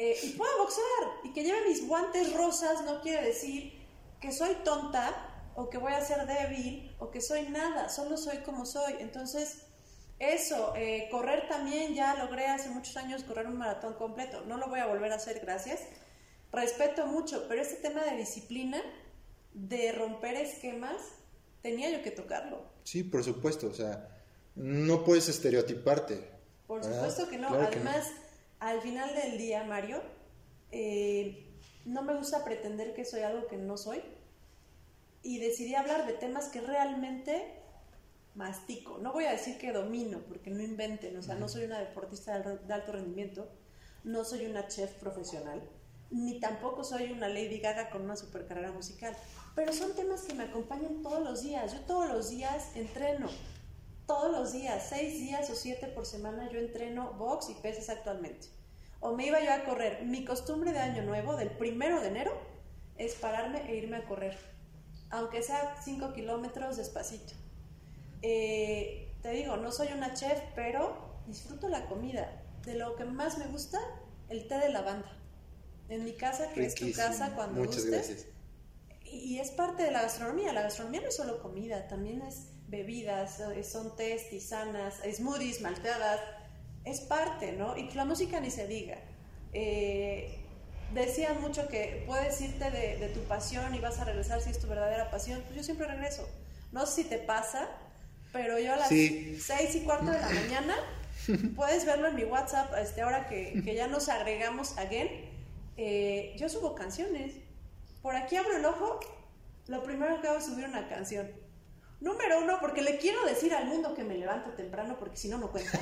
[0.00, 1.08] Eh, y puedo boxear.
[1.24, 3.84] Y que lleve mis guantes rosas no quiere decir
[4.20, 7.88] que soy tonta o que voy a ser débil o que soy nada.
[7.88, 8.94] Solo soy como soy.
[9.00, 9.66] Entonces,
[10.20, 14.42] eso, eh, correr también, ya logré hace muchos años correr un maratón completo.
[14.46, 15.80] No lo voy a volver a hacer, gracias.
[16.52, 18.80] Respeto mucho, pero este tema de disciplina,
[19.52, 21.02] de romper esquemas,
[21.60, 22.77] tenía yo que tocarlo.
[22.88, 24.08] Sí, por supuesto, o sea,
[24.54, 26.26] no puedes estereotiparte.
[26.66, 27.48] Por supuesto que no.
[27.48, 28.10] Además,
[28.60, 30.00] al final del día, Mario,
[30.72, 31.52] eh,
[31.84, 34.00] no me gusta pretender que soy algo que no soy.
[35.22, 37.60] Y decidí hablar de temas que realmente
[38.34, 38.96] mastico.
[38.96, 41.14] No voy a decir que domino, porque no inventen.
[41.18, 43.50] O sea, no soy una deportista de alto rendimiento,
[44.02, 45.60] no soy una chef profesional,
[46.10, 49.16] ni tampoco soy una Lady Gaga con una super carrera musical
[49.58, 51.72] pero son temas que me acompañan todos los días.
[51.72, 53.26] Yo todos los días entreno,
[54.06, 58.46] todos los días, seis días o siete por semana yo entreno box y pesas actualmente.
[59.00, 60.04] O me iba yo a correr.
[60.04, 62.30] Mi costumbre de año nuevo, del primero de enero,
[62.98, 64.38] es pararme e irme a correr.
[65.10, 67.34] Aunque sea cinco kilómetros despacito.
[68.22, 72.44] Eh, te digo, no soy una chef, pero disfruto la comida.
[72.64, 73.80] De lo que más me gusta,
[74.28, 75.17] el té de lavanda.
[75.88, 78.26] En mi casa, que es tu casa cuando Muchas gracias
[79.12, 80.52] y es parte de la gastronomía.
[80.52, 86.20] La gastronomía no es solo comida, también es bebidas, eh, son tés, tisanas, smoothies, malteadas.
[86.84, 87.76] Es parte, ¿no?
[87.76, 88.98] Y la música ni se diga.
[89.52, 90.38] Eh,
[90.94, 94.66] decían mucho que puedes irte de, tu pasión y vas a regresar si es tu
[94.66, 95.42] verdadera pasión.
[95.42, 96.28] Pues yo siempre regreso.
[96.72, 97.68] No sé si te pasa,
[98.32, 100.74] pero yo a las seis y cuarto de la mañana,
[101.56, 105.08] puedes verlo en mi WhatsApp, este, ahora que, que ya nos agregamos again,
[105.78, 107.34] eh, yo subo canciones
[108.02, 109.00] por aquí abro el ojo,
[109.66, 111.30] lo primero que hago es subir una canción.
[112.00, 115.38] Número uno, porque le quiero decir al mundo que me levanto temprano, porque si no,
[115.38, 115.78] no cuenta.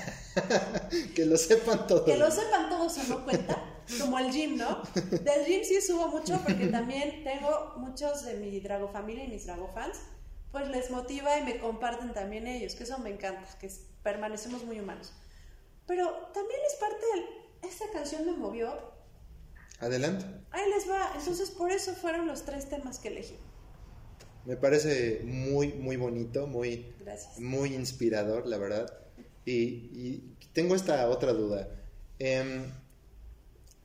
[1.15, 2.05] que lo sepan todos.
[2.05, 3.63] Que lo sepan todos o no cuenta.
[4.01, 4.83] como el gym, ¿no?
[4.95, 9.45] Del gym sí subo mucho porque también tengo muchos de mi Drago familia y mis
[9.45, 9.99] Drago fans,
[10.53, 13.71] pues les motiva y me comparten también ellos, que eso me encanta, que
[14.03, 15.13] permanecemos muy humanos.
[15.87, 17.69] Pero también es parte de...
[17.69, 18.96] Esta canción me movió.
[19.81, 20.25] Adelante.
[20.51, 21.13] Ahí les va.
[21.19, 23.37] Entonces por eso fueron los tres temas que elegí.
[24.45, 27.39] Me parece muy, muy bonito, muy, Gracias.
[27.41, 28.93] muy inspirador, la verdad.
[29.45, 29.53] Y,
[29.93, 31.69] y tengo esta otra duda.
[32.19, 32.65] Em,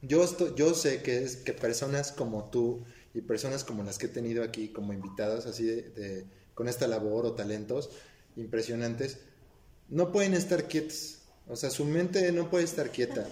[0.02, 4.06] yo, esto- yo sé que, es, que personas como tú y personas como las que
[4.06, 7.90] he tenido aquí como invitadas, así de, de- con esta labor o talentos
[8.36, 9.18] impresionantes,
[9.90, 11.18] no pueden estar quietos.
[11.48, 13.28] O sea, su mente no puede estar quieta.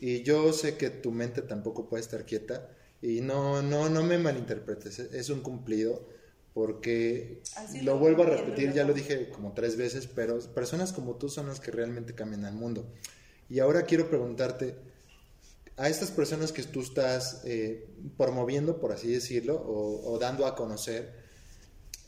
[0.00, 2.70] Y yo sé que tu mente tampoco puede estar quieta.
[3.02, 6.08] Y no, no, no me malinterpretes, es- es un cumplido.
[6.54, 11.14] Porque Así lo vuelvo a repetir, ya lo dije como tres veces, pero personas como
[11.16, 12.92] tú son las que realmente cambian al mundo.
[13.48, 14.74] Y ahora quiero preguntarte,
[15.76, 20.54] a estas personas que tú estás eh, promoviendo, por así decirlo, o, o dando a
[20.56, 21.12] conocer,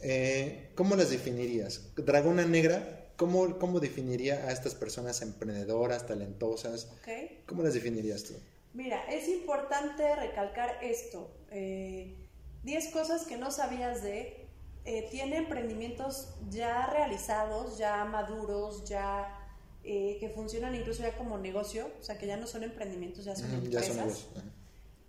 [0.01, 1.83] eh, ¿cómo las definirías?
[1.97, 6.89] Dragona Negra, ¿cómo, ¿cómo definiría a estas personas emprendedoras, talentosas?
[6.99, 7.09] ¿Ok?
[7.47, 8.35] ¿Cómo las definirías tú?
[8.75, 11.31] Mira, es importante recalcar esto.
[11.51, 12.17] Eh,
[12.63, 14.49] 10 cosas que no sabías de.
[14.85, 19.39] eh, tiene emprendimientos ya realizados, ya maduros, ya
[19.85, 23.37] eh, que funcionan incluso ya como negocio, o sea que ya no son emprendimientos, ya
[23.37, 23.97] son empresas.
[23.97, 24.53] son.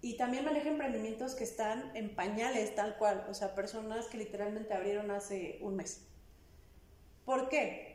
[0.02, 4.74] Y también maneja emprendimientos que están en pañales, tal cual, o sea, personas que literalmente
[4.74, 6.02] abrieron hace un mes.
[7.24, 7.93] ¿Por qué?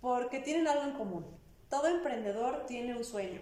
[0.00, 1.26] Porque tienen algo en común.
[1.68, 3.40] Todo emprendedor tiene un sueño.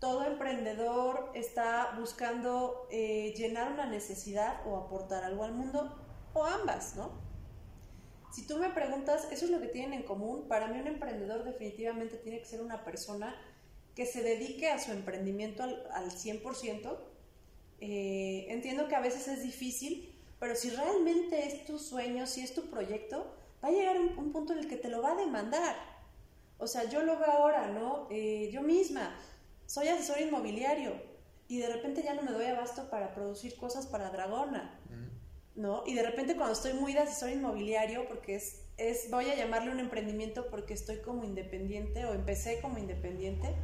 [0.00, 5.96] Todo emprendedor está buscando eh, llenar una necesidad o aportar algo al mundo,
[6.34, 7.10] o ambas, ¿no?
[8.30, 11.44] Si tú me preguntas, eso es lo que tienen en común, para mí un emprendedor
[11.44, 13.34] definitivamente tiene que ser una persona
[13.94, 16.98] que se dedique a su emprendimiento al, al 100%.
[17.80, 22.54] Eh, entiendo que a veces es difícil, pero si realmente es tu sueño, si es
[22.54, 23.34] tu proyecto,
[23.66, 25.74] va a llegar un, un punto en el que te lo va a demandar.
[26.58, 28.06] O sea, yo lo veo ahora, ¿no?
[28.10, 29.14] Eh, yo misma
[29.66, 30.92] soy asesor inmobiliario
[31.48, 34.80] y de repente ya no me doy abasto para producir cosas para Dragona.
[35.54, 35.82] ¿no?
[35.86, 39.70] Y de repente cuando estoy muy de asesor inmobiliario, porque es, es, voy a llamarle
[39.70, 43.54] un emprendimiento porque estoy como independiente o empecé como independiente,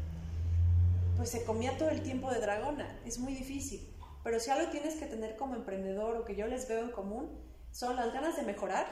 [1.16, 3.88] pues se comía todo el tiempo de dragona, es muy difícil.
[4.24, 7.28] Pero si algo tienes que tener como emprendedor o que yo les veo en común,
[7.72, 8.86] son las ganas de mejorar,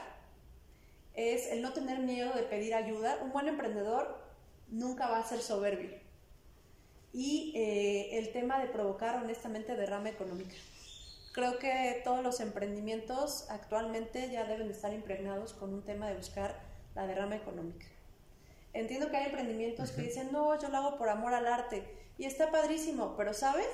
[1.13, 3.19] es el no tener miedo de pedir ayuda.
[3.21, 4.17] Un buen emprendedor
[4.69, 5.91] nunca va a ser soberbio.
[7.13, 10.55] Y eh, el tema de provocar honestamente derrama económica.
[11.33, 16.15] Creo que todos los emprendimientos actualmente ya deben de estar impregnados con un tema de
[16.15, 16.59] buscar
[16.93, 17.85] la derrama económica.
[18.73, 21.83] Entiendo que hay emprendimientos que dicen, no, yo lo hago por amor al arte
[22.17, 23.67] y está padrísimo, pero sabes,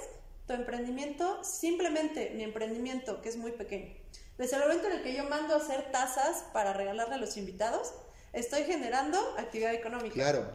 [0.47, 3.93] tu emprendimiento, simplemente mi emprendimiento, que es muy pequeño,
[4.37, 7.37] desde el momento en el que yo mando a hacer tazas para regalarle a los
[7.37, 7.93] invitados,
[8.33, 10.13] estoy generando actividad económica.
[10.13, 10.45] Claro,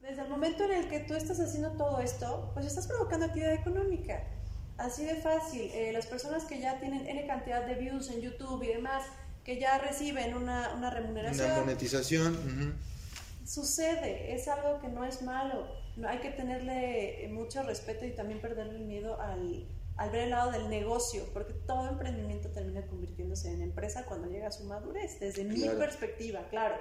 [0.00, 3.54] Desde el momento en el que tú estás haciendo todo esto, pues estás provocando actividad
[3.54, 4.22] económica.
[4.76, 5.70] Así de fácil.
[5.72, 9.04] Eh, las personas que ya tienen N cantidad de views en YouTube y demás,
[9.44, 12.34] que ya reciben una, una remuneración, una monetización.
[12.34, 13.46] ujú.
[13.46, 14.34] sucede.
[14.34, 15.66] Es algo que no es malo.
[15.96, 20.30] No, hay que tenerle mucho respeto y también perderle el miedo al, al ver el
[20.30, 25.20] lado del negocio, porque todo emprendimiento termina convirtiéndose en empresa cuando llega a su madurez,
[25.20, 26.76] desde mi perspectiva, claro.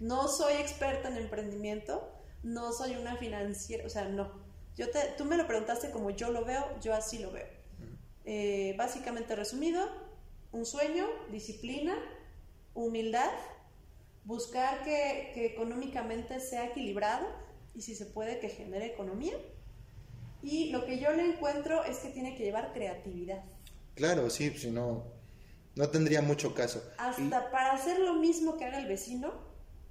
[0.00, 2.08] No soy experta en emprendimiento,
[2.42, 4.30] no soy una financiera, o sea, no.
[4.76, 7.46] Yo te, tú me lo preguntaste como yo lo veo, yo así lo veo.
[8.24, 9.86] Eh, básicamente resumido,
[10.52, 11.96] un sueño, disciplina,
[12.74, 13.30] humildad,
[14.24, 17.26] buscar que, que económicamente sea equilibrado
[17.74, 19.34] y si se puede que genere economía.
[20.44, 23.42] Y lo que yo le encuentro es que tiene que llevar creatividad.
[23.94, 25.04] Claro, sí, si no,
[25.74, 26.82] no tendría mucho caso.
[26.98, 29.32] Hasta para hacer lo mismo que haga el vecino,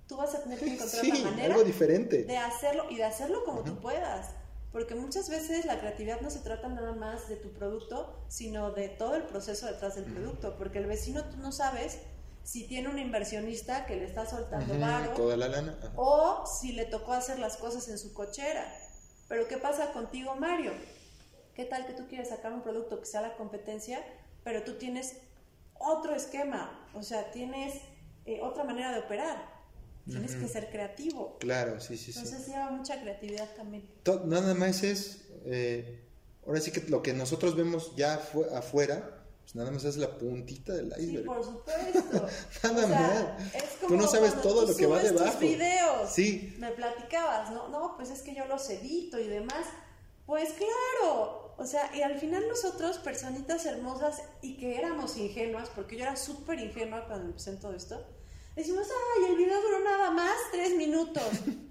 [0.07, 2.23] tú vas a tener que encontrar sí, la manera algo diferente.
[2.23, 4.29] de hacerlo y de hacerlo como tú puedas.
[4.71, 8.89] Porque muchas veces la creatividad no se trata nada más de tu producto, sino de
[8.89, 10.55] todo el proceso detrás del producto.
[10.57, 11.99] Porque el vecino tú no sabes
[12.43, 15.77] si tiene un inversionista que le está soltando varo toda la lana.
[15.79, 15.93] ajá.
[15.95, 18.82] o si le tocó hacer las cosas en su cochera.
[19.33, 20.73] Pero ¿qué pasa contigo, Mario?
[21.55, 23.99] ¿Qué tal que tú quieres sacar un producto que sea la competencia,
[24.43, 25.15] pero tú tienes
[25.73, 26.87] otro esquema?
[26.93, 27.81] O sea, tienes
[28.27, 29.43] eh, otra manera de operar.
[30.05, 31.39] Tienes que ser creativo.
[31.39, 32.19] Claro, sí, sí, sí.
[32.19, 33.89] Entonces lleva mucha creatividad también.
[34.25, 36.05] Nada más es, eh,
[36.45, 40.17] ahora sí que lo que nosotros vemos ya fu- afuera, pues nada más es la
[40.17, 41.25] puntita del Sí, iceberg.
[41.25, 42.27] por supuesto.
[42.63, 43.55] Nada O sea, más.
[43.55, 45.39] es Tú como no sabes todo tú lo que va subes tus debajo.
[45.39, 46.09] videos.
[46.13, 46.55] Sí.
[46.59, 47.67] Me platicabas, ¿no?
[47.69, 49.65] No, pues es que yo los edito y demás.
[50.25, 55.97] Pues claro, o sea, y al final nosotros, personitas hermosas y que éramos ingenuas, porque
[55.97, 58.01] yo era súper ingenua cuando empecé en todo esto,
[58.55, 58.87] decimos,
[59.17, 61.23] ay, el video duró nada más tres minutos.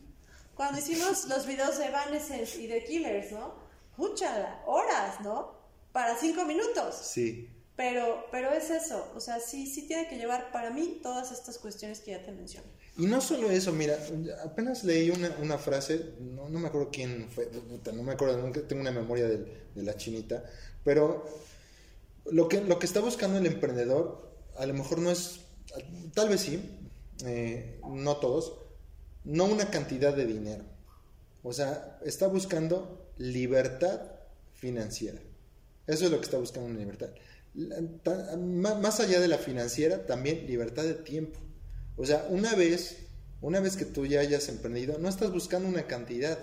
[0.55, 3.55] cuando hicimos los videos de Evanescence y de Killers, ¿no?
[3.97, 5.55] Púchala, horas, ¿no?
[5.93, 6.95] Para cinco minutos.
[6.95, 7.49] Sí.
[7.77, 11.59] Pero, pero es eso, o sea, sí, sí tiene que llevar para mí todas estas
[11.59, 12.66] cuestiones que ya te mencioné.
[12.99, 13.99] Y no solo eso, mira,
[14.45, 17.51] apenas leí una, una frase, no, no, me acuerdo quién fue,
[17.95, 19.39] no me acuerdo, nunca tengo una memoria de,
[19.75, 20.45] de, la chinita,
[20.85, 21.25] pero
[22.27, 25.41] lo que, lo que está buscando el emprendedor, a lo mejor no es,
[26.12, 26.62] tal vez sí,
[27.25, 28.59] eh, no todos,
[29.25, 30.64] no una cantidad de dinero.
[31.43, 34.01] O sea, está buscando libertad
[34.55, 35.20] financiera.
[35.87, 37.11] Eso es lo que está buscando una libertad.
[37.55, 41.38] Más allá de la financiera, también libertad de tiempo.
[41.96, 42.96] O sea, una vez,
[43.40, 46.38] una vez que tú ya hayas emprendido, no estás buscando una cantidad,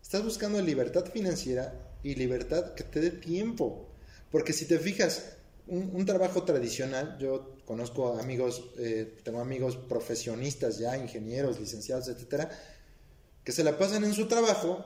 [0.00, 3.88] estás buscando libertad financiera y libertad que te dé tiempo.
[4.30, 5.24] Porque si te fijas,
[5.66, 12.50] un, trabajo tradicional, yo conozco amigos, eh, tengo amigos profesionistas ya, ingenieros, licenciados, etcétera,
[13.44, 14.84] que se la pasan en su trabajo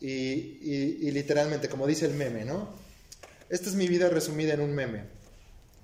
[0.00, 2.87] y, y literalmente, como dice el meme, ¿no?
[3.50, 5.04] Esta es mi vida resumida en un meme.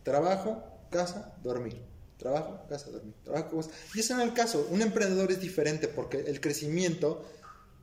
[0.03, 1.81] Trabajo, casa, dormir
[2.19, 3.15] Trabajo, casa, dormir.
[3.25, 3.71] Trabajo, casa.
[3.95, 4.67] Y ese no es el caso.
[4.71, 7.25] Un emprendedor es diferente porque el crecimiento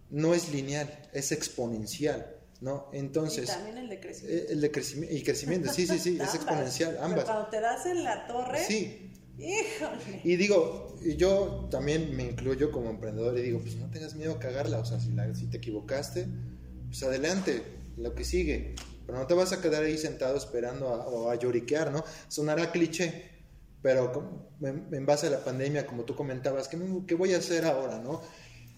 [0.09, 2.37] no es lineal, es exponencial.
[2.61, 2.89] ¿no?
[2.93, 3.45] Entonces.
[3.45, 4.43] Y también el de crecimiento.
[4.43, 7.25] Eh, el de crecimiento, y crecimiento, sí, sí, sí, es exponencial, ambas.
[7.25, 8.63] Pero cuando te das en la torre.
[8.63, 9.11] Sí.
[9.37, 10.21] Híjole.
[10.23, 14.39] Y digo, yo también me incluyo como emprendedor y digo, pues no tengas miedo a
[14.39, 16.27] cagarla, o sea, si, la, si te equivocaste,
[16.87, 17.63] pues adelante,
[17.97, 18.75] lo que sigue.
[19.11, 22.01] Pero no te vas a quedar ahí sentado esperando a, o a lloriquear, ¿no?
[22.29, 23.29] Sonará cliché,
[23.81, 27.99] pero en base a la pandemia, como tú comentabas, ¿qué, qué voy a hacer ahora,
[27.99, 28.21] no?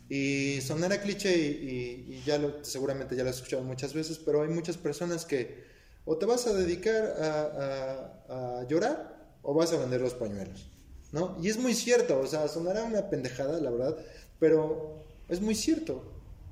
[0.10, 4.42] Y sonará cliché y, y, ya lo, seguramente ya lo has escuchado muchas veces, pero
[4.42, 5.66] hay muchas personas que
[6.04, 10.68] o te vas a dedicar a, a, llorar o vas a vender los pañuelos,
[11.12, 11.38] ¿no?
[11.44, 13.98] Y es muy cierto, o sea, sonará una pendejada, la verdad,
[14.40, 16.04] pero es muy cierto,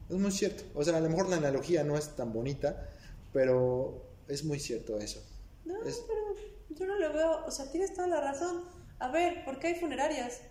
[0.07, 0.65] es muy cierto.
[0.75, 2.87] O sea, a lo mejor la analogía no es tan bonita,
[3.33, 5.23] pero es muy cierto eso.
[5.65, 6.35] No, pero
[6.69, 8.63] yo no lo veo, o sea, tienes toda la razón.
[8.99, 10.41] A ver, ¿por qué hay funerarias?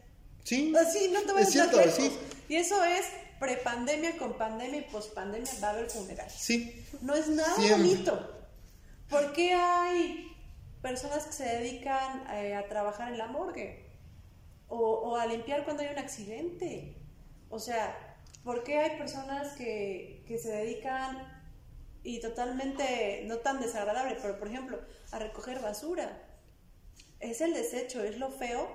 [0.44, 0.72] Sí.
[0.76, 2.10] Así, no te voy a cierto, sí.
[2.48, 3.06] Y eso es
[3.38, 6.34] prepandemia, con pandemia y pospandemia va a haber funerarias.
[6.34, 6.84] Sí.
[7.00, 8.46] No es nada bonito.
[9.08, 10.36] ¿Por qué hay
[10.82, 13.86] personas que se dedican eh, a, trabajar en la morgue?
[14.68, 16.96] O, o, a limpiar cuando hay un accidente.
[17.48, 21.39] O sea, ¿por qué hay personas que, que se dedican
[22.02, 24.80] y totalmente no tan desagradable, pero por ejemplo,
[25.12, 26.26] a recoger basura.
[27.18, 28.68] Es el desecho, es lo feo,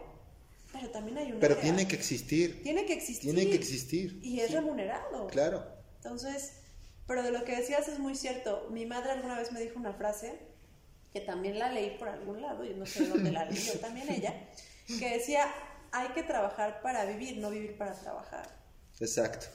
[0.71, 1.39] pero también hay un...
[1.39, 2.61] Pero tiene que existir.
[2.61, 3.33] Tiene que existir.
[3.33, 4.19] Tiene que existir.
[4.21, 5.27] Y es remunerado.
[5.27, 5.65] Claro.
[5.97, 6.53] Entonces,
[7.07, 8.67] pero de lo que decías es muy cierto.
[8.71, 10.39] Mi madre alguna vez me dijo una frase,
[11.13, 14.49] que también la leí por algún lado, yo no sé dónde la leí, también ella,
[14.99, 15.47] que decía,
[15.91, 18.47] hay que trabajar para vivir, no vivir para trabajar.
[18.99, 19.47] Exacto.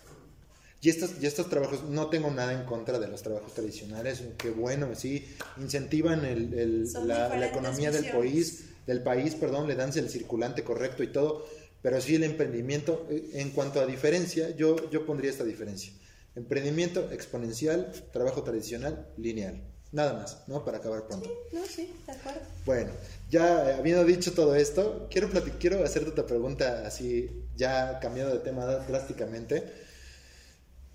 [0.82, 4.50] Y estos, y estos trabajos, no tengo nada en contra de los trabajos tradicionales, que
[4.50, 5.26] bueno, sí,
[5.58, 11.02] incentivan el, el, la, economía del país, del país, perdón, le dan el circulante correcto
[11.02, 11.46] y todo,
[11.82, 15.92] pero sí el emprendimiento, eh, en cuanto a diferencia, yo, yo pondría esta diferencia.
[16.34, 19.62] Emprendimiento exponencial, trabajo tradicional, lineal.
[19.92, 20.64] Nada más, ¿no?
[20.64, 21.28] Para acabar pronto.
[21.50, 22.40] Sí, no, sí, de acuerdo.
[22.64, 22.90] Bueno,
[23.28, 25.28] ya habiendo dicho todo esto, quiero,
[25.58, 29.89] quiero hacerte otra pregunta así, ya cambiando de tema drásticamente.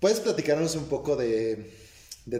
[0.00, 1.72] ¿Puedes platicarnos un poco de,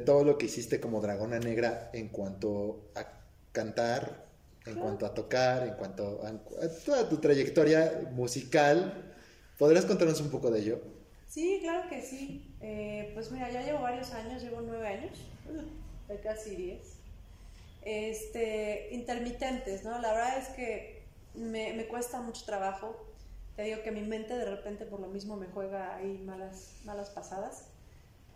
[0.04, 3.06] todo lo que hiciste como Dragona Negra en cuanto a
[3.52, 4.26] cantar,
[4.66, 9.14] en cuanto a tocar, en cuanto a, toda tu trayectoria musical?
[9.58, 10.82] ¿Podrías contarnos un poco de ello?
[11.28, 12.54] Sí, claro que sí.
[12.60, 15.18] Eh, pues mira, ya llevo varios años, llevo nueve años,
[16.22, 16.96] casi diez.
[17.80, 19.98] Este, intermitentes, ¿no?
[20.02, 21.04] La verdad es que
[21.34, 23.05] me, me cuesta mucho trabajo
[23.56, 27.08] te digo que mi mente de repente por lo mismo me juega ahí malas, malas
[27.10, 27.64] pasadas.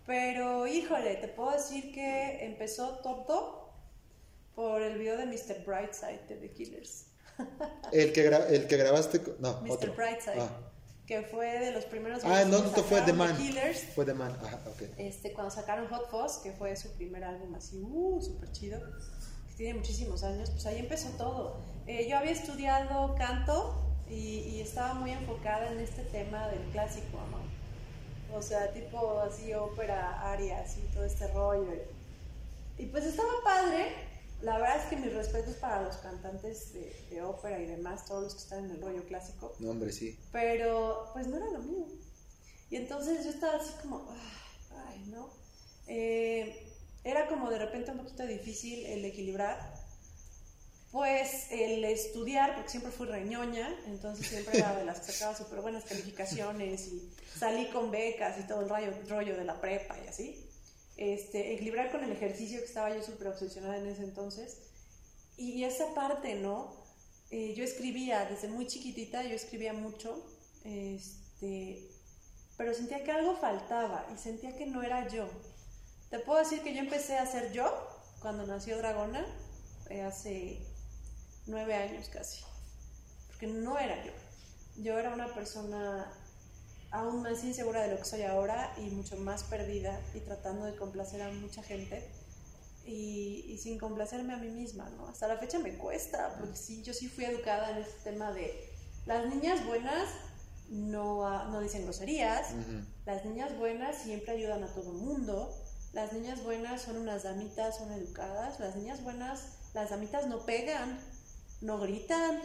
[0.06, 3.70] Pero híjole, te puedo decir que empezó todo
[4.54, 5.64] por el video de Mr.
[5.64, 7.04] Brightside de The Killers.
[7.92, 9.94] el, que el que grabaste, no, Mr.
[9.94, 10.40] Brightside.
[10.40, 10.72] Ah.
[11.06, 12.22] Que fue de los primeros.
[12.24, 13.36] Ah, no, no fue The Man.
[13.36, 14.82] Killers, fue The Man, ajá, ok.
[14.96, 18.80] Este, cuando sacaron Hot Fuzz, que fue su primer álbum así, uh, súper chido,
[19.48, 21.60] que tiene muchísimos años, pues ahí empezó todo.
[21.86, 28.36] Eh, yo había estudiado canto y, estaba muy enfocada en este tema del clásico, ¿no?
[28.36, 31.72] O sea, tipo así ópera, arias y todo este rollo.
[32.78, 33.88] Y pues estaba padre.
[34.42, 38.34] La verdad es que mis respetos para los cantantes de, ópera y demás, todos los
[38.34, 39.52] que están en el rollo clásico.
[39.58, 40.18] No, hombre, sí.
[40.32, 41.86] Pero pues no era lo mío.
[42.70, 44.08] Y entonces yo estaba así como,
[44.88, 45.28] ay, ¿no?
[45.90, 46.70] eh,
[47.02, 49.79] era como de repente un poquito difícil el equilibrar.
[50.92, 55.60] Pues el estudiar, porque siempre fui reñoña, entonces siempre era de las que sacaba súper
[55.60, 60.08] buenas calificaciones y salí con becas y todo el rollo, rollo de la prepa y
[60.08, 60.50] así.
[60.96, 64.58] Este, equilibrar con el ejercicio que estaba yo súper obsesionada en ese entonces.
[65.36, 66.74] Y, esa parte, ¿no?
[67.30, 70.26] Eh, yo escribía desde muy chiquitita, yo escribía mucho,
[70.64, 71.88] este,
[72.58, 75.28] pero sentía que algo faltaba y sentía que no era yo.
[76.10, 77.72] Te puedo decir que yo empecé a ser yo
[78.20, 79.24] cuando nació Dragona,
[79.88, 80.58] eh, hace
[81.50, 82.42] nueve años casi,
[83.26, 84.12] porque no era yo.
[84.76, 86.10] Yo era una persona
[86.90, 90.76] aún más insegura de lo que soy ahora y mucho más perdida y tratando de
[90.76, 92.08] complacer a mucha gente
[92.84, 95.08] y, sin complacerme a mí misma, ¿no?
[95.08, 98.72] Hasta la fecha me cuesta, porque sí, yo sí fui educada en este tema de
[99.06, 100.08] las niñas buenas
[100.68, 102.54] no, no dicen groserías,
[103.04, 105.52] las niñas buenas siempre ayudan a todo el mundo,
[105.92, 108.60] las niñas buenas son unas damitas, son educadas.
[108.60, 110.98] Las niñas buenas, las damitas no pegan,
[111.60, 112.40] no gritan.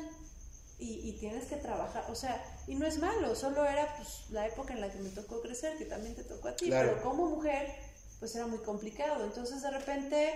[0.77, 4.73] Y, tienes que trabajar, o sea, y no es malo, solo era pues, la época
[4.73, 7.73] en la que me tocó crecer, que también te tocó a ti, pero como mujer,
[8.19, 9.23] pues era muy complicado.
[9.23, 10.33] Entonces de repente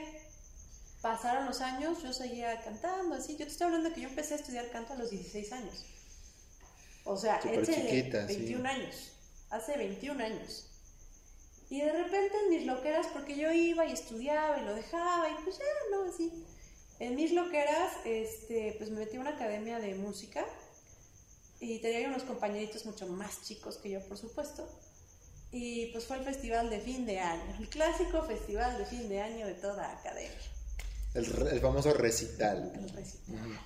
[1.02, 3.34] pasaron los años, yo seguía cantando, así.
[3.34, 5.86] Yo te estoy hablando que yo empecé a estudiar canto a los 16 años.
[7.04, 9.12] O sea, chiquita, 21 años,
[9.50, 10.68] hace 21 años.
[11.70, 15.44] Y de repente en mis loqueras, porque yo iba y estudiaba y lo dejaba y
[15.44, 16.46] pues ya, no, así.
[17.00, 20.46] En mis loqueras, este, pues me metí a una academia de música
[21.60, 24.68] y tenía unos compañeritos mucho más chicos que yo, por supuesto.
[25.52, 29.22] Y pues fue el festival de fin de año, el clásico festival de fin de
[29.22, 30.38] año de toda academia.
[31.14, 32.72] El, el famoso recital.
[32.76, 33.60] El recital.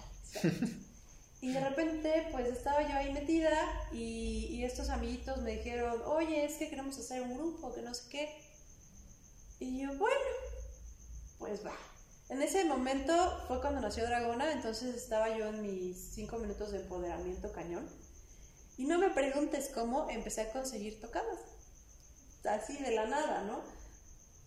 [1.43, 3.51] Y de repente, pues estaba yo ahí metida
[3.91, 8.03] y, estos amiguitos me dijeron, oye, es que queremos hacer un grupo, que no sé
[8.09, 8.41] qué.
[9.59, 10.21] Y yo, bueno,
[11.39, 11.75] pues va.
[12.33, 13.13] En ese momento
[13.47, 17.87] fue cuando nació Dragona, entonces estaba yo en mis cinco minutos de empoderamiento cañón.
[18.75, 21.37] Y no me preguntes cómo empecé a conseguir tocadas.
[22.43, 23.61] Así de la nada, ¿no?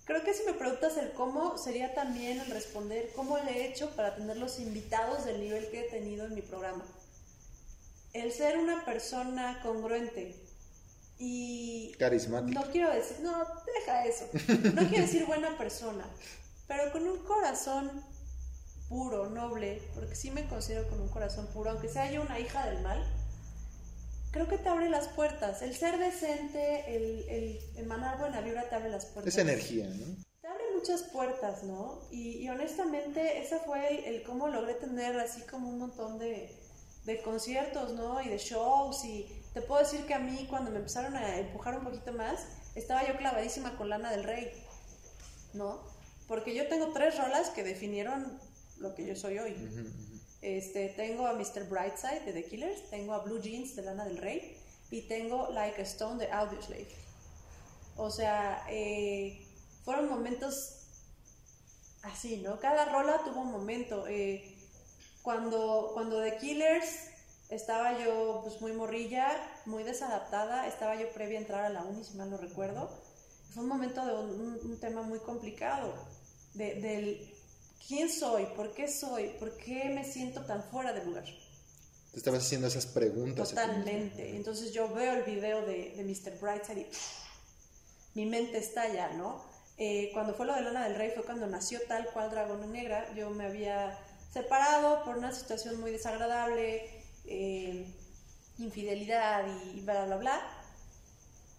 [0.05, 3.95] Creo que si me preguntas el cómo, sería también el responder cómo le he hecho
[3.95, 6.84] para tener los invitados del nivel que he tenido en mi programa.
[8.14, 10.34] El ser una persona congruente
[11.20, 11.95] y...
[12.01, 12.61] Carismática.
[12.61, 14.28] No quiero decir, no, deja eso.
[14.74, 16.05] No quiero decir buena persona,
[16.66, 17.90] pero con un corazón
[18.88, 22.66] puro, noble, porque sí me considero con un corazón puro, aunque sea yo una hija
[22.66, 23.04] del mal
[24.36, 25.62] creo que te abre las puertas.
[25.62, 29.32] El ser decente, el, el emanar buena vibra te abre las puertas.
[29.32, 30.14] Es energía, ¿no?
[30.42, 32.02] Te abre muchas puertas, ¿no?
[32.10, 36.54] Y, honestamente, ese fue el, cómo logré tener así como un montón de,
[37.04, 38.20] de conciertos, ¿no?
[38.20, 39.06] Y de shows.
[39.06, 42.44] Y te puedo decir que a mí, cuando me empezaron a empujar un poquito más,
[42.74, 44.52] estaba yo clavadísima con Lana del Rey,
[45.54, 45.80] ¿no?
[46.29, 48.39] Porque yo tengo tres rolas que definieron
[48.79, 49.55] lo que yo soy hoy.
[50.43, 51.68] Este, tengo a Mr.
[51.68, 54.57] Brightside de The Killers, tengo a Blue Jeans de Lana del Rey
[54.91, 56.89] y tengo Like a Stone de Audioslave.
[57.97, 59.47] O sea, eh,
[59.85, 60.77] fueron momentos
[62.03, 62.61] así, ¿no?
[62.61, 64.07] Cada rola tuvo un momento.
[64.07, 64.57] Eh,
[65.22, 67.11] cuando, cuando The Killers
[67.49, 69.29] estaba yo pues muy morrilla,
[69.64, 72.91] muy desadaptada, estaba yo previa a entrar a la uni, si mal no recuerdo.
[73.53, 75.95] Fue un momento de un, tema muy complicado,
[76.57, 77.36] del
[77.86, 78.46] ¿Quién soy?
[78.57, 79.28] ¿Por qué soy?
[79.38, 81.24] ¿Por qué me siento tan fuera de lugar?
[82.12, 83.50] Te estabas haciendo esas preguntas.
[83.50, 84.34] Totalmente.
[84.34, 86.40] Entonces yo veo el video de, de Mr.
[86.40, 86.86] Brightside y
[88.14, 89.44] mi mente estalla, ¿no?
[89.78, 93.12] Eh, cuando fue lo de Lana del Rey fue cuando nació tal cual Dragón Negra.
[93.14, 93.98] Yo me había
[94.32, 96.90] separado por una situación muy desagradable,
[97.26, 97.86] eh,
[98.59, 99.44] infidelidad
[99.74, 100.40] y bla, bla, bla.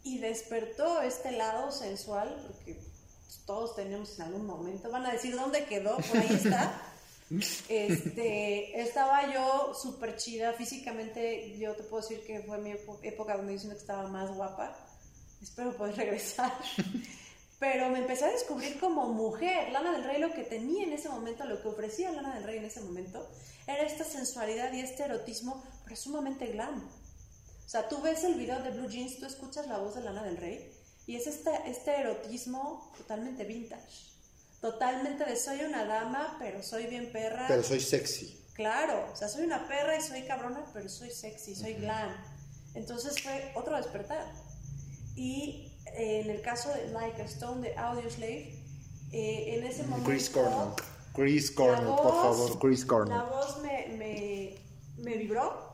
[0.03, 2.79] Y despertó este lado sensual, porque
[3.45, 4.89] todos tenemos en algún momento.
[4.91, 6.81] Van a decir dónde quedó, por ahí está.
[7.29, 11.57] Este, estaba yo súper chida físicamente.
[11.57, 12.71] Yo te puedo decir que fue mi
[13.03, 14.73] época donde yo que estaba más guapa.
[15.41, 16.53] Espero poder regresar.
[17.59, 19.73] Pero me empecé a descubrir como mujer.
[19.73, 22.59] Lana del Rey lo que tenía en ese momento, lo que ofrecía Lana del Rey
[22.59, 23.27] en ese momento,
[23.65, 26.87] era esta sensualidad y este erotismo, pero sumamente glam.
[26.87, 30.23] O sea, tú ves el video de Blue Jeans, tú escuchas la voz de Lana
[30.23, 30.76] del Rey
[31.07, 34.11] y es este, este erotismo totalmente vintage.
[34.61, 37.45] Totalmente de soy una dama, pero soy bien perra.
[37.47, 38.43] Pero soy sexy.
[38.53, 42.11] Claro, o sea, soy una perra y soy cabrona, pero soy sexy, soy glam.
[42.73, 44.25] Entonces fue otro despertar.
[45.15, 48.61] Y eh, en el caso de Like a Stone de Audioslave,
[49.13, 50.09] eh, en ese momento.
[50.09, 50.73] Chris Cornell.
[51.13, 53.17] Chris Cornell, por favor, Chris Cornell.
[53.17, 54.55] La voz me, me,
[54.97, 55.73] me vibró.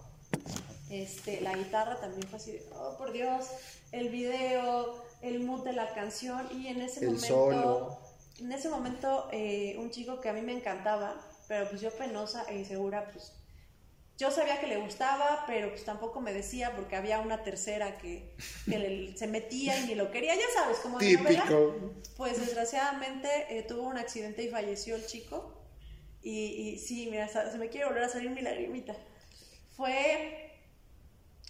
[0.90, 3.48] Este, la guitarra también fue así de, oh por Dios,
[3.92, 8.00] el video, el mood de la canción y en ese El momento, solo.
[8.40, 12.44] en ese momento eh, un chico que a mí me encantaba, pero pues yo penosa
[12.50, 13.32] e insegura, pues
[14.18, 18.36] yo sabía que le gustaba, pero pues tampoco me decía porque había una tercera que,
[18.66, 21.42] que le- se metía y ni lo quería, ya sabes, como de novela.
[21.42, 21.94] Típico.
[22.16, 25.60] Pues desgraciadamente eh, tuvo un accidente y falleció el chico.
[26.22, 26.30] Y,
[26.74, 28.96] y sí, mira, se me quiere volver a salir mi lagrimita.
[29.76, 30.52] Fue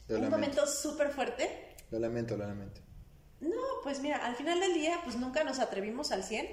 [0.07, 0.37] Lo un lamento.
[0.37, 1.75] momento súper fuerte.
[1.91, 2.81] Lo lamento, lo lamento.
[3.83, 6.47] Pues mira, al final del día, pues nunca nos atrevimos al 100.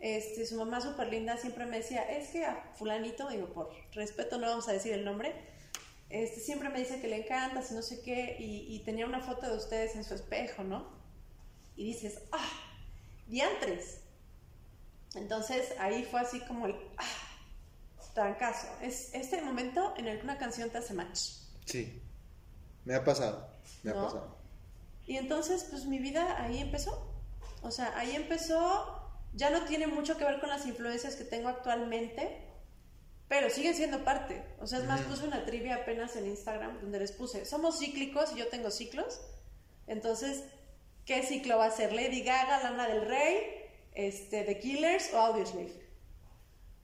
[0.00, 4.38] Este, su mamá súper linda siempre me decía, es que a fulanito, digo, por respeto
[4.38, 5.34] no vamos a decir el nombre,
[6.08, 9.20] este, siempre me dice que le encanta, si no sé qué, y, y tenía una
[9.20, 10.88] foto de ustedes en su espejo, ¿no?
[11.76, 12.50] Y dices, ah,
[13.26, 14.00] diantres.
[15.14, 17.30] Entonces ahí fue así como el, ah,
[18.14, 18.68] trancazo.
[18.82, 21.18] Es este momento en el que una canción te hace match.
[21.64, 22.02] Sí.
[22.84, 23.48] Me ha pasado.
[23.82, 24.00] Me ¿No?
[24.00, 24.39] ha pasado.
[25.10, 27.04] Y entonces, pues mi vida ahí empezó.
[27.62, 28.96] O sea, ahí empezó.
[29.34, 32.40] Ya no tiene mucho que ver con las influencias que tengo actualmente,
[33.26, 34.40] pero siguen siendo parte.
[34.60, 38.30] O sea, es más, puse una trivia apenas en Instagram donde les puse, somos cíclicos
[38.36, 39.20] y yo tengo ciclos.
[39.88, 40.44] Entonces,
[41.04, 41.92] ¿qué ciclo va a ser?
[41.92, 45.72] ¿Lady Gaga, Lana del Rey, este, The Killers o Audioslave?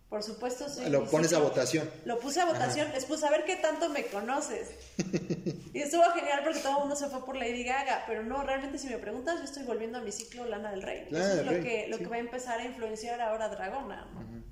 [0.09, 0.89] Por supuesto, sí.
[0.89, 1.91] Lo pones a votación.
[2.05, 4.71] lo puse a votación, les puse a ver qué tanto me conoces.
[5.75, 8.79] y estuvo genial porque todo el mundo se fue por Lady Gaga, pero no, realmente
[8.79, 11.09] si me preguntas, yo estoy volviendo a mi ciclo Lana del Rey.
[11.11, 12.05] Lana eso es del lo, Rey, que, lo sí.
[12.05, 14.07] que va a empezar a influenciar ahora Dragona.
[14.15, 14.45] ¿no?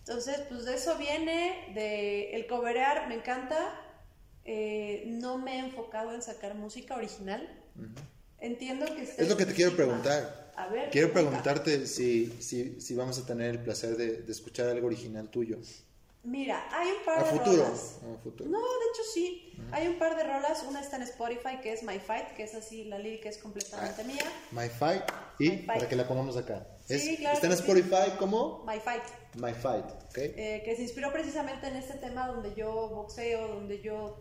[0.00, 3.80] Entonces, pues de eso viene, de el coverear, me encanta.
[4.44, 7.48] Eh, no me he enfocado en sacar música original.
[8.38, 10.45] Entiendo que Es lo que te quiero preguntar.
[10.56, 10.90] A ver.
[10.90, 11.42] Quiero pregunta.
[11.42, 15.58] preguntarte si, si, si vamos a tener el placer de, de escuchar algo original tuyo.
[16.24, 17.62] Mira, hay un par A de futuro.
[17.64, 17.98] rolas.
[18.02, 18.50] A futuro.
[18.50, 19.52] No, de hecho sí.
[19.70, 20.64] Hay un par de rolas.
[20.68, 24.02] Una está en Spotify que es My Fight, que es así, la lírica es completamente
[24.02, 24.24] mía.
[24.50, 25.02] My Fight.
[25.38, 25.66] Y My Fight.
[25.66, 26.66] para que la pongamos acá.
[26.86, 27.62] Sí, Es- claro está en que sí.
[27.62, 29.02] Spotify como My Fight,
[29.36, 29.84] My Fight.
[29.84, 30.18] ¿ok?
[30.18, 34.18] eh, que se inspiró precisamente en este tema donde yo boxeo, donde yo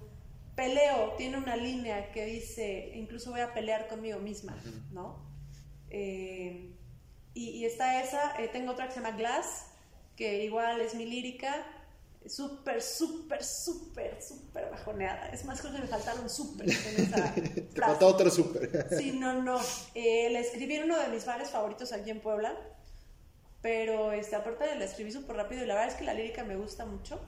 [0.55, 1.13] peleo.
[1.17, 4.55] Tiene una línea que dice, incluso voy a pelear conmigo misma,
[4.91, 5.33] ¿no?
[5.89, 6.71] Eh,
[7.33, 8.41] y, y está esa.
[8.41, 9.67] eh, tengo otra que se llama Glass,
[10.15, 11.65] que igual es mi lírica.
[12.27, 15.29] Súper, súper, súper, súper bajoneada.
[15.29, 17.33] Es más, creo que me faltaron súper en esa
[17.73, 18.87] Te falta otro súper.
[18.97, 19.59] Sí, no, no.
[19.93, 22.55] Eh, la escribí en uno de mis bares favoritos aquí en Puebla.
[23.61, 26.55] Pero este, aparte la escribí súper rápido y la verdad es que la lírica me
[26.55, 27.19] gusta mucho.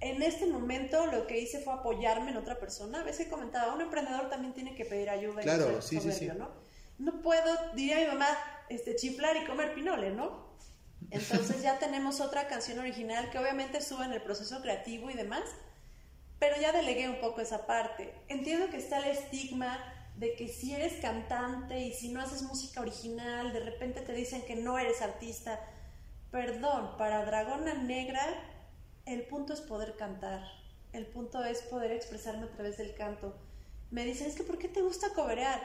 [0.00, 3.00] En este momento lo que hice fue apoyarme en otra persona.
[3.00, 5.40] A veces comentaba, un emprendedor también tiene que pedir ayuda.
[5.40, 6.30] y Claro, ser sí, sí, sí.
[6.36, 6.50] ¿no?
[6.98, 8.28] No puedo, diría mi mamá,
[8.68, 10.52] este, chiflar y comer pinole, ¿no?
[11.10, 15.42] Entonces ya tenemos otra canción original que obviamente sube en el proceso creativo y demás,
[16.38, 18.14] pero ya delegué un poco esa parte.
[18.28, 19.78] Entiendo que está el estigma
[20.16, 24.42] de que si eres cantante y si no haces música original, de repente te dicen
[24.42, 25.60] que no eres artista.
[26.30, 28.24] Perdón, para Dragona Negra
[29.04, 30.42] el punto es poder cantar,
[30.92, 33.34] el punto es poder expresarme a través del canto.
[33.90, 35.60] Me dicen, es que ¿por qué te gusta coberear?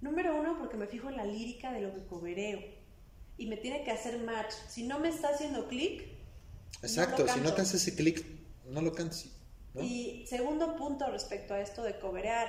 [0.00, 2.60] Número uno, porque me fijo en la lírica de lo que cobereo
[3.36, 4.52] y me tiene que hacer match.
[4.68, 6.08] Si no me está haciendo clic,
[6.82, 8.24] Exacto, no lo si no te hace ese clic,
[8.66, 9.30] no lo cantes.
[9.74, 9.82] ¿no?
[9.82, 12.48] Y segundo punto respecto a esto de coberear,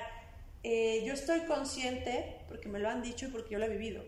[0.62, 4.02] eh, yo estoy consciente, porque me lo han dicho y porque yo lo he vivido,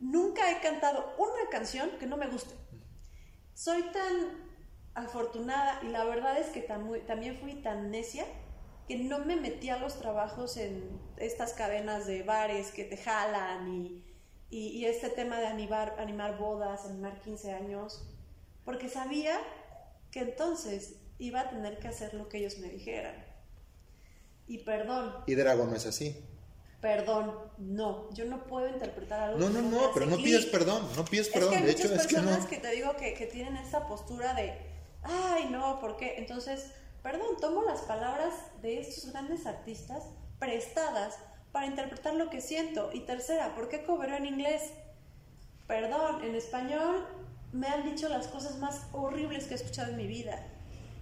[0.00, 2.54] nunca he cantado una canción que no me guste.
[3.54, 4.50] Soy tan
[4.94, 8.24] afortunada y la verdad es que tam- también fui tan necia
[8.88, 13.68] que no me metí a los trabajos en estas cadenas de bares que te jalan
[13.72, 14.04] y,
[14.50, 18.04] y- y este tema de animar, animar bodas, animar 15 años,
[18.64, 19.38] porque sabía
[20.10, 23.24] que entonces iba a tener que hacer lo que ellos me dijeran.
[24.46, 26.16] Y perdón, Y Dragon no es así.
[26.80, 29.38] perdón, no, yo no puedo interpretar algo.
[29.38, 31.50] No, no, no, pero no pides perdón, no pides Es perdón.
[31.50, 32.48] que hay de muchas hecho, es que personas no.
[32.48, 34.52] que, te digo que, que tienen esta postura de,
[35.02, 36.16] ay, no, ¿por qué?
[36.18, 40.04] Entonces, perdón, tomo las palabras de estos grandes artistas
[40.42, 41.20] prestadas
[41.52, 42.90] para interpretar lo que siento.
[42.92, 44.72] Y tercera, ¿por qué cobró en inglés?
[45.68, 47.06] Perdón, en español
[47.52, 50.44] me han dicho las cosas más horribles que he escuchado en mi vida.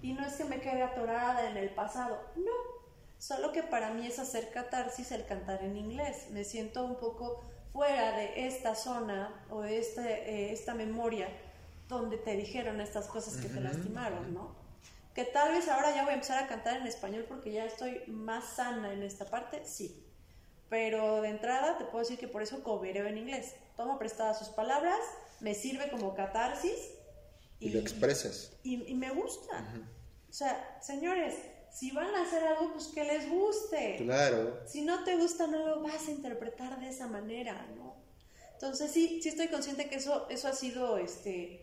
[0.02, 2.52] Y no es que me quede atorada en el pasado, no.
[3.18, 6.26] Solo que para mí es hacer catarsis el cantar en inglés.
[6.32, 11.28] Me siento un poco fuera de esta zona o de este, eh, esta memoria
[11.88, 13.64] donde te dijeron estas cosas que te Ujú.
[13.64, 14.59] lastimaron, ¿no?
[15.14, 18.02] Que tal vez ahora ya voy a empezar a cantar en español porque ya estoy
[18.06, 20.06] más sana en esta parte, sí.
[20.68, 23.54] Pero de entrada te puedo decir que por eso cobereo en inglés.
[23.76, 25.00] Tomo prestadas sus palabras,
[25.40, 26.78] me sirve como catarsis
[27.58, 28.52] Y lo expresas.
[28.62, 29.64] y, y me gusta.
[30.28, 31.34] O sea, señores,
[31.72, 33.96] si van a hacer algo, pues que les guste.
[33.98, 34.60] Claro.
[34.66, 37.96] Si no te gusta, no lo vas a interpretar de esa manera, ¿no?
[38.52, 41.59] Entonces sí, sí estoy consciente que eso, eso ha sido este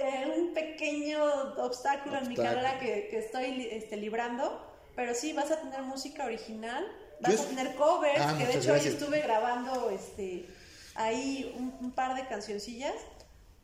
[0.00, 1.22] eh, un pequeño
[1.58, 4.64] obstáculo, en mi carrera que, que estoy este, librando,
[4.96, 6.84] pero sí vas a tener música original,
[7.20, 8.94] vas a tener covers, Ah, que de hecho hoy gracias.
[8.94, 10.46] estuve grabando este
[10.94, 12.94] ahí un, un par de cancioncillas,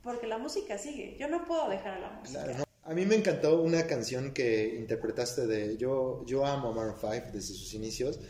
[0.02, 2.44] porque la música sigue, yo no puedo dejar a la música.
[2.44, 2.64] Claro.
[2.86, 7.28] A mí me encantó una canción que interpretaste de Yo, yo amo a Maroon 5
[7.32, 8.20] desde sus inicios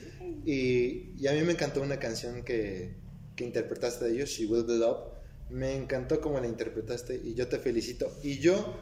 [0.44, 2.94] y, y a mí me encantó una canción que,
[3.34, 5.13] que interpretaste de ellos, She Will Be Love.
[5.50, 8.10] Me encantó cómo la interpretaste y yo te felicito.
[8.22, 8.76] Y yo,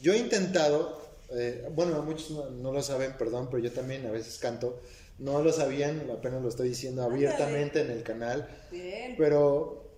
[0.00, 4.10] yo he intentado, eh, bueno, muchos no, no lo saben, perdón, pero yo también a
[4.10, 4.80] veces canto.
[5.18, 8.48] No lo sabían, apenas lo estoy diciendo abiertamente en el canal.
[8.70, 9.14] Bien.
[9.16, 9.90] Pero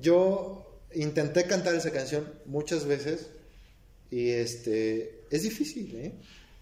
[0.00, 3.30] yo intenté cantar esa canción muchas veces
[4.10, 6.12] y este es difícil, ¿eh?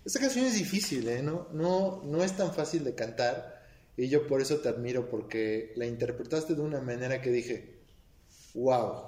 [0.05, 1.23] Esta canción es difícil, ¿eh?
[1.23, 3.61] No, no, no es tan fácil de cantar
[3.97, 7.70] y yo por eso te admiro porque la interpretaste de una manera que dije,
[8.55, 9.05] wow,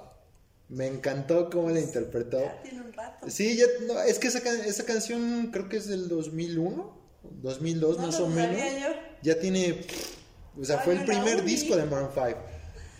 [0.69, 2.39] me encantó cómo la interpretó.
[2.39, 3.29] Ya tiene un rato.
[3.29, 6.97] Sí, ya, no, es que esa, esa canción creo que es del 2001,
[7.41, 8.87] 2002 No más o menos yo.
[9.21, 9.85] ya tiene,
[10.59, 11.51] o sea, Ay, fue el primer uni.
[11.51, 12.27] disco de Maroon 5.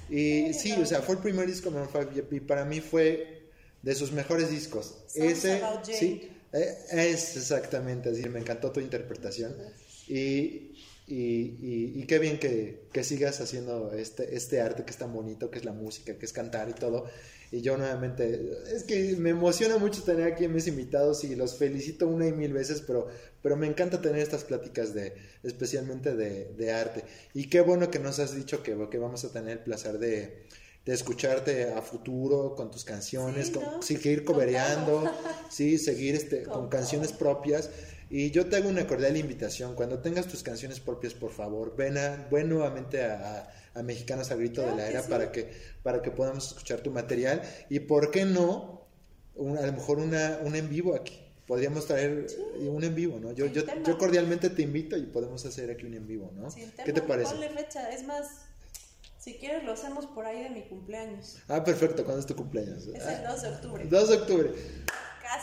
[0.10, 2.82] Y Ay, sí, o sea, fue el primer disco de Maroon 5 y para mí
[2.82, 3.50] fue
[3.82, 4.96] de sus mejores discos.
[5.08, 9.56] Songs Ese, sí, eh, es exactamente así, me encantó tu interpretación.
[10.08, 10.72] Y,
[11.08, 15.14] y, y- y qué bien que, que sigas haciendo este, este arte que es tan
[15.14, 17.06] bonito, que es la música, que es cantar y todo.
[17.52, 18.42] Y yo nuevamente,
[18.74, 22.32] es que me emociona mucho tener aquí a mis invitados y los felicito una y
[22.34, 23.08] mil veces, pero,
[23.44, 27.04] pero me encanta tener estas pláticas de, especialmente de, de arte.
[27.34, 30.46] Y qué bueno que nos has dicho que, que vamos a tener el placer de,
[30.86, 33.82] de escucharte a futuro con tus canciones, Sí, con- ¿no?
[33.84, 35.12] seguir Con cobereando,
[35.52, 37.70] sí, seguir este, Con con canciones propias.
[38.16, 39.74] Y yo te hago una cordial invitación.
[39.74, 43.40] Cuando tengas tus canciones propias, por favor, ven, a, ven nuevamente a,
[43.74, 45.10] a- a Mexicanos al Grito Claro de la que Era sí.
[45.10, 45.52] para, que,
[45.82, 47.42] para que podamos escuchar tu material.
[47.72, 48.86] Y por qué no,
[49.34, 51.20] un- a lo mejor una, un en vivo aquí.
[51.48, 52.28] Podríamos traer
[52.60, 53.32] un en vivo, ¿no?
[53.32, 56.50] Yo, yo, yo cordialmente te invito y podemos hacer aquí un en vivo, ¿no?
[56.86, 57.36] ¿Qué te parece?
[57.50, 58.28] Fecha, es más,
[59.20, 61.40] si quieres lo hacemos por ahí de mi cumpleaños.
[61.48, 62.04] Ah, perfecto.
[62.06, 62.86] ¿Cuándo es tu cumpleaños?
[62.88, 63.86] Es Ah, el 2 de octubre.
[63.90, 64.52] 2 de octubre.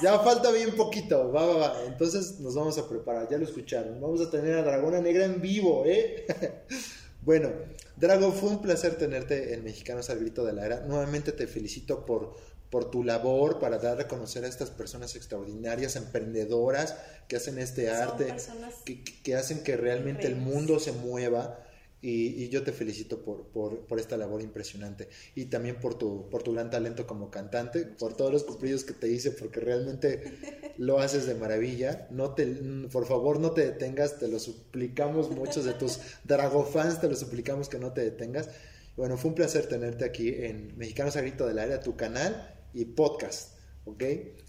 [0.03, 1.84] Ya falta bien poquito, va, va, va.
[1.86, 4.01] Entonces nos vamos a preparar, ya lo escucharon.
[4.01, 6.26] Vamos a tener a Dragona Negra en vivo, ¿eh?
[7.22, 7.51] bueno,
[7.97, 10.80] Drago, fue un placer tenerte en Mexicanos al Grito de la Era.
[10.80, 12.34] Nuevamente te felicito por,
[12.70, 16.97] por tu labor para dar a conocer a estas personas extraordinarias, emprendedoras,
[17.28, 18.36] que hacen este Son arte,
[18.84, 21.59] que, que hacen que realmente el mundo se mueva.
[22.03, 26.30] Y, y yo te felicito por, por, por esta labor impresionante y también por tu,
[26.30, 30.72] por tu gran talento como cantante, por todos los cumplidos que te hice, porque realmente
[30.78, 32.09] lo haces de maravilla.
[32.11, 32.46] No te,
[32.90, 37.68] por favor, no te detengas, te lo suplicamos, muchos de tus Dragofans te lo suplicamos
[37.68, 38.48] que no te detengas.
[38.96, 42.84] Bueno, fue un placer tenerte aquí en Mexicanos a Grito del Área, tu canal y
[42.84, 44.03] podcast, ¿ok?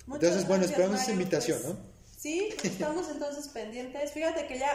[0.06, 1.80] Muchas entonces, bueno, gracias, esperamos esa Mario, invitación, pues, ¿no?
[2.18, 4.12] Sí, estamos entonces pendientes.
[4.12, 4.72] Fíjate que ya,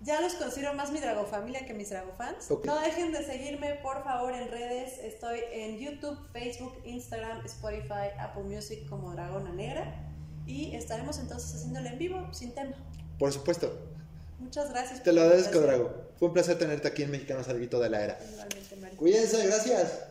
[0.00, 2.50] ya los considero más mi Dragofamilia que mis Dragofans.
[2.50, 2.66] Ok.
[2.66, 4.98] No dejen de seguirme, por favor, en redes.
[4.98, 9.94] Estoy en YouTube, Facebook, Instagram, Spotify, Apple Music como Dragona Negra.
[10.46, 12.76] Y estaremos entonces haciéndolo en vivo, sin tema.
[13.18, 13.72] Por supuesto.
[14.38, 15.02] Muchas gracias.
[15.02, 15.60] Te lo agradezco.
[15.60, 16.08] Drago.
[16.18, 18.18] Fue un placer tenerte aquí en Mexicanos al Grito de la Era.
[18.32, 18.96] Igualmente, Mario.
[18.96, 20.07] Cuídense, gracias.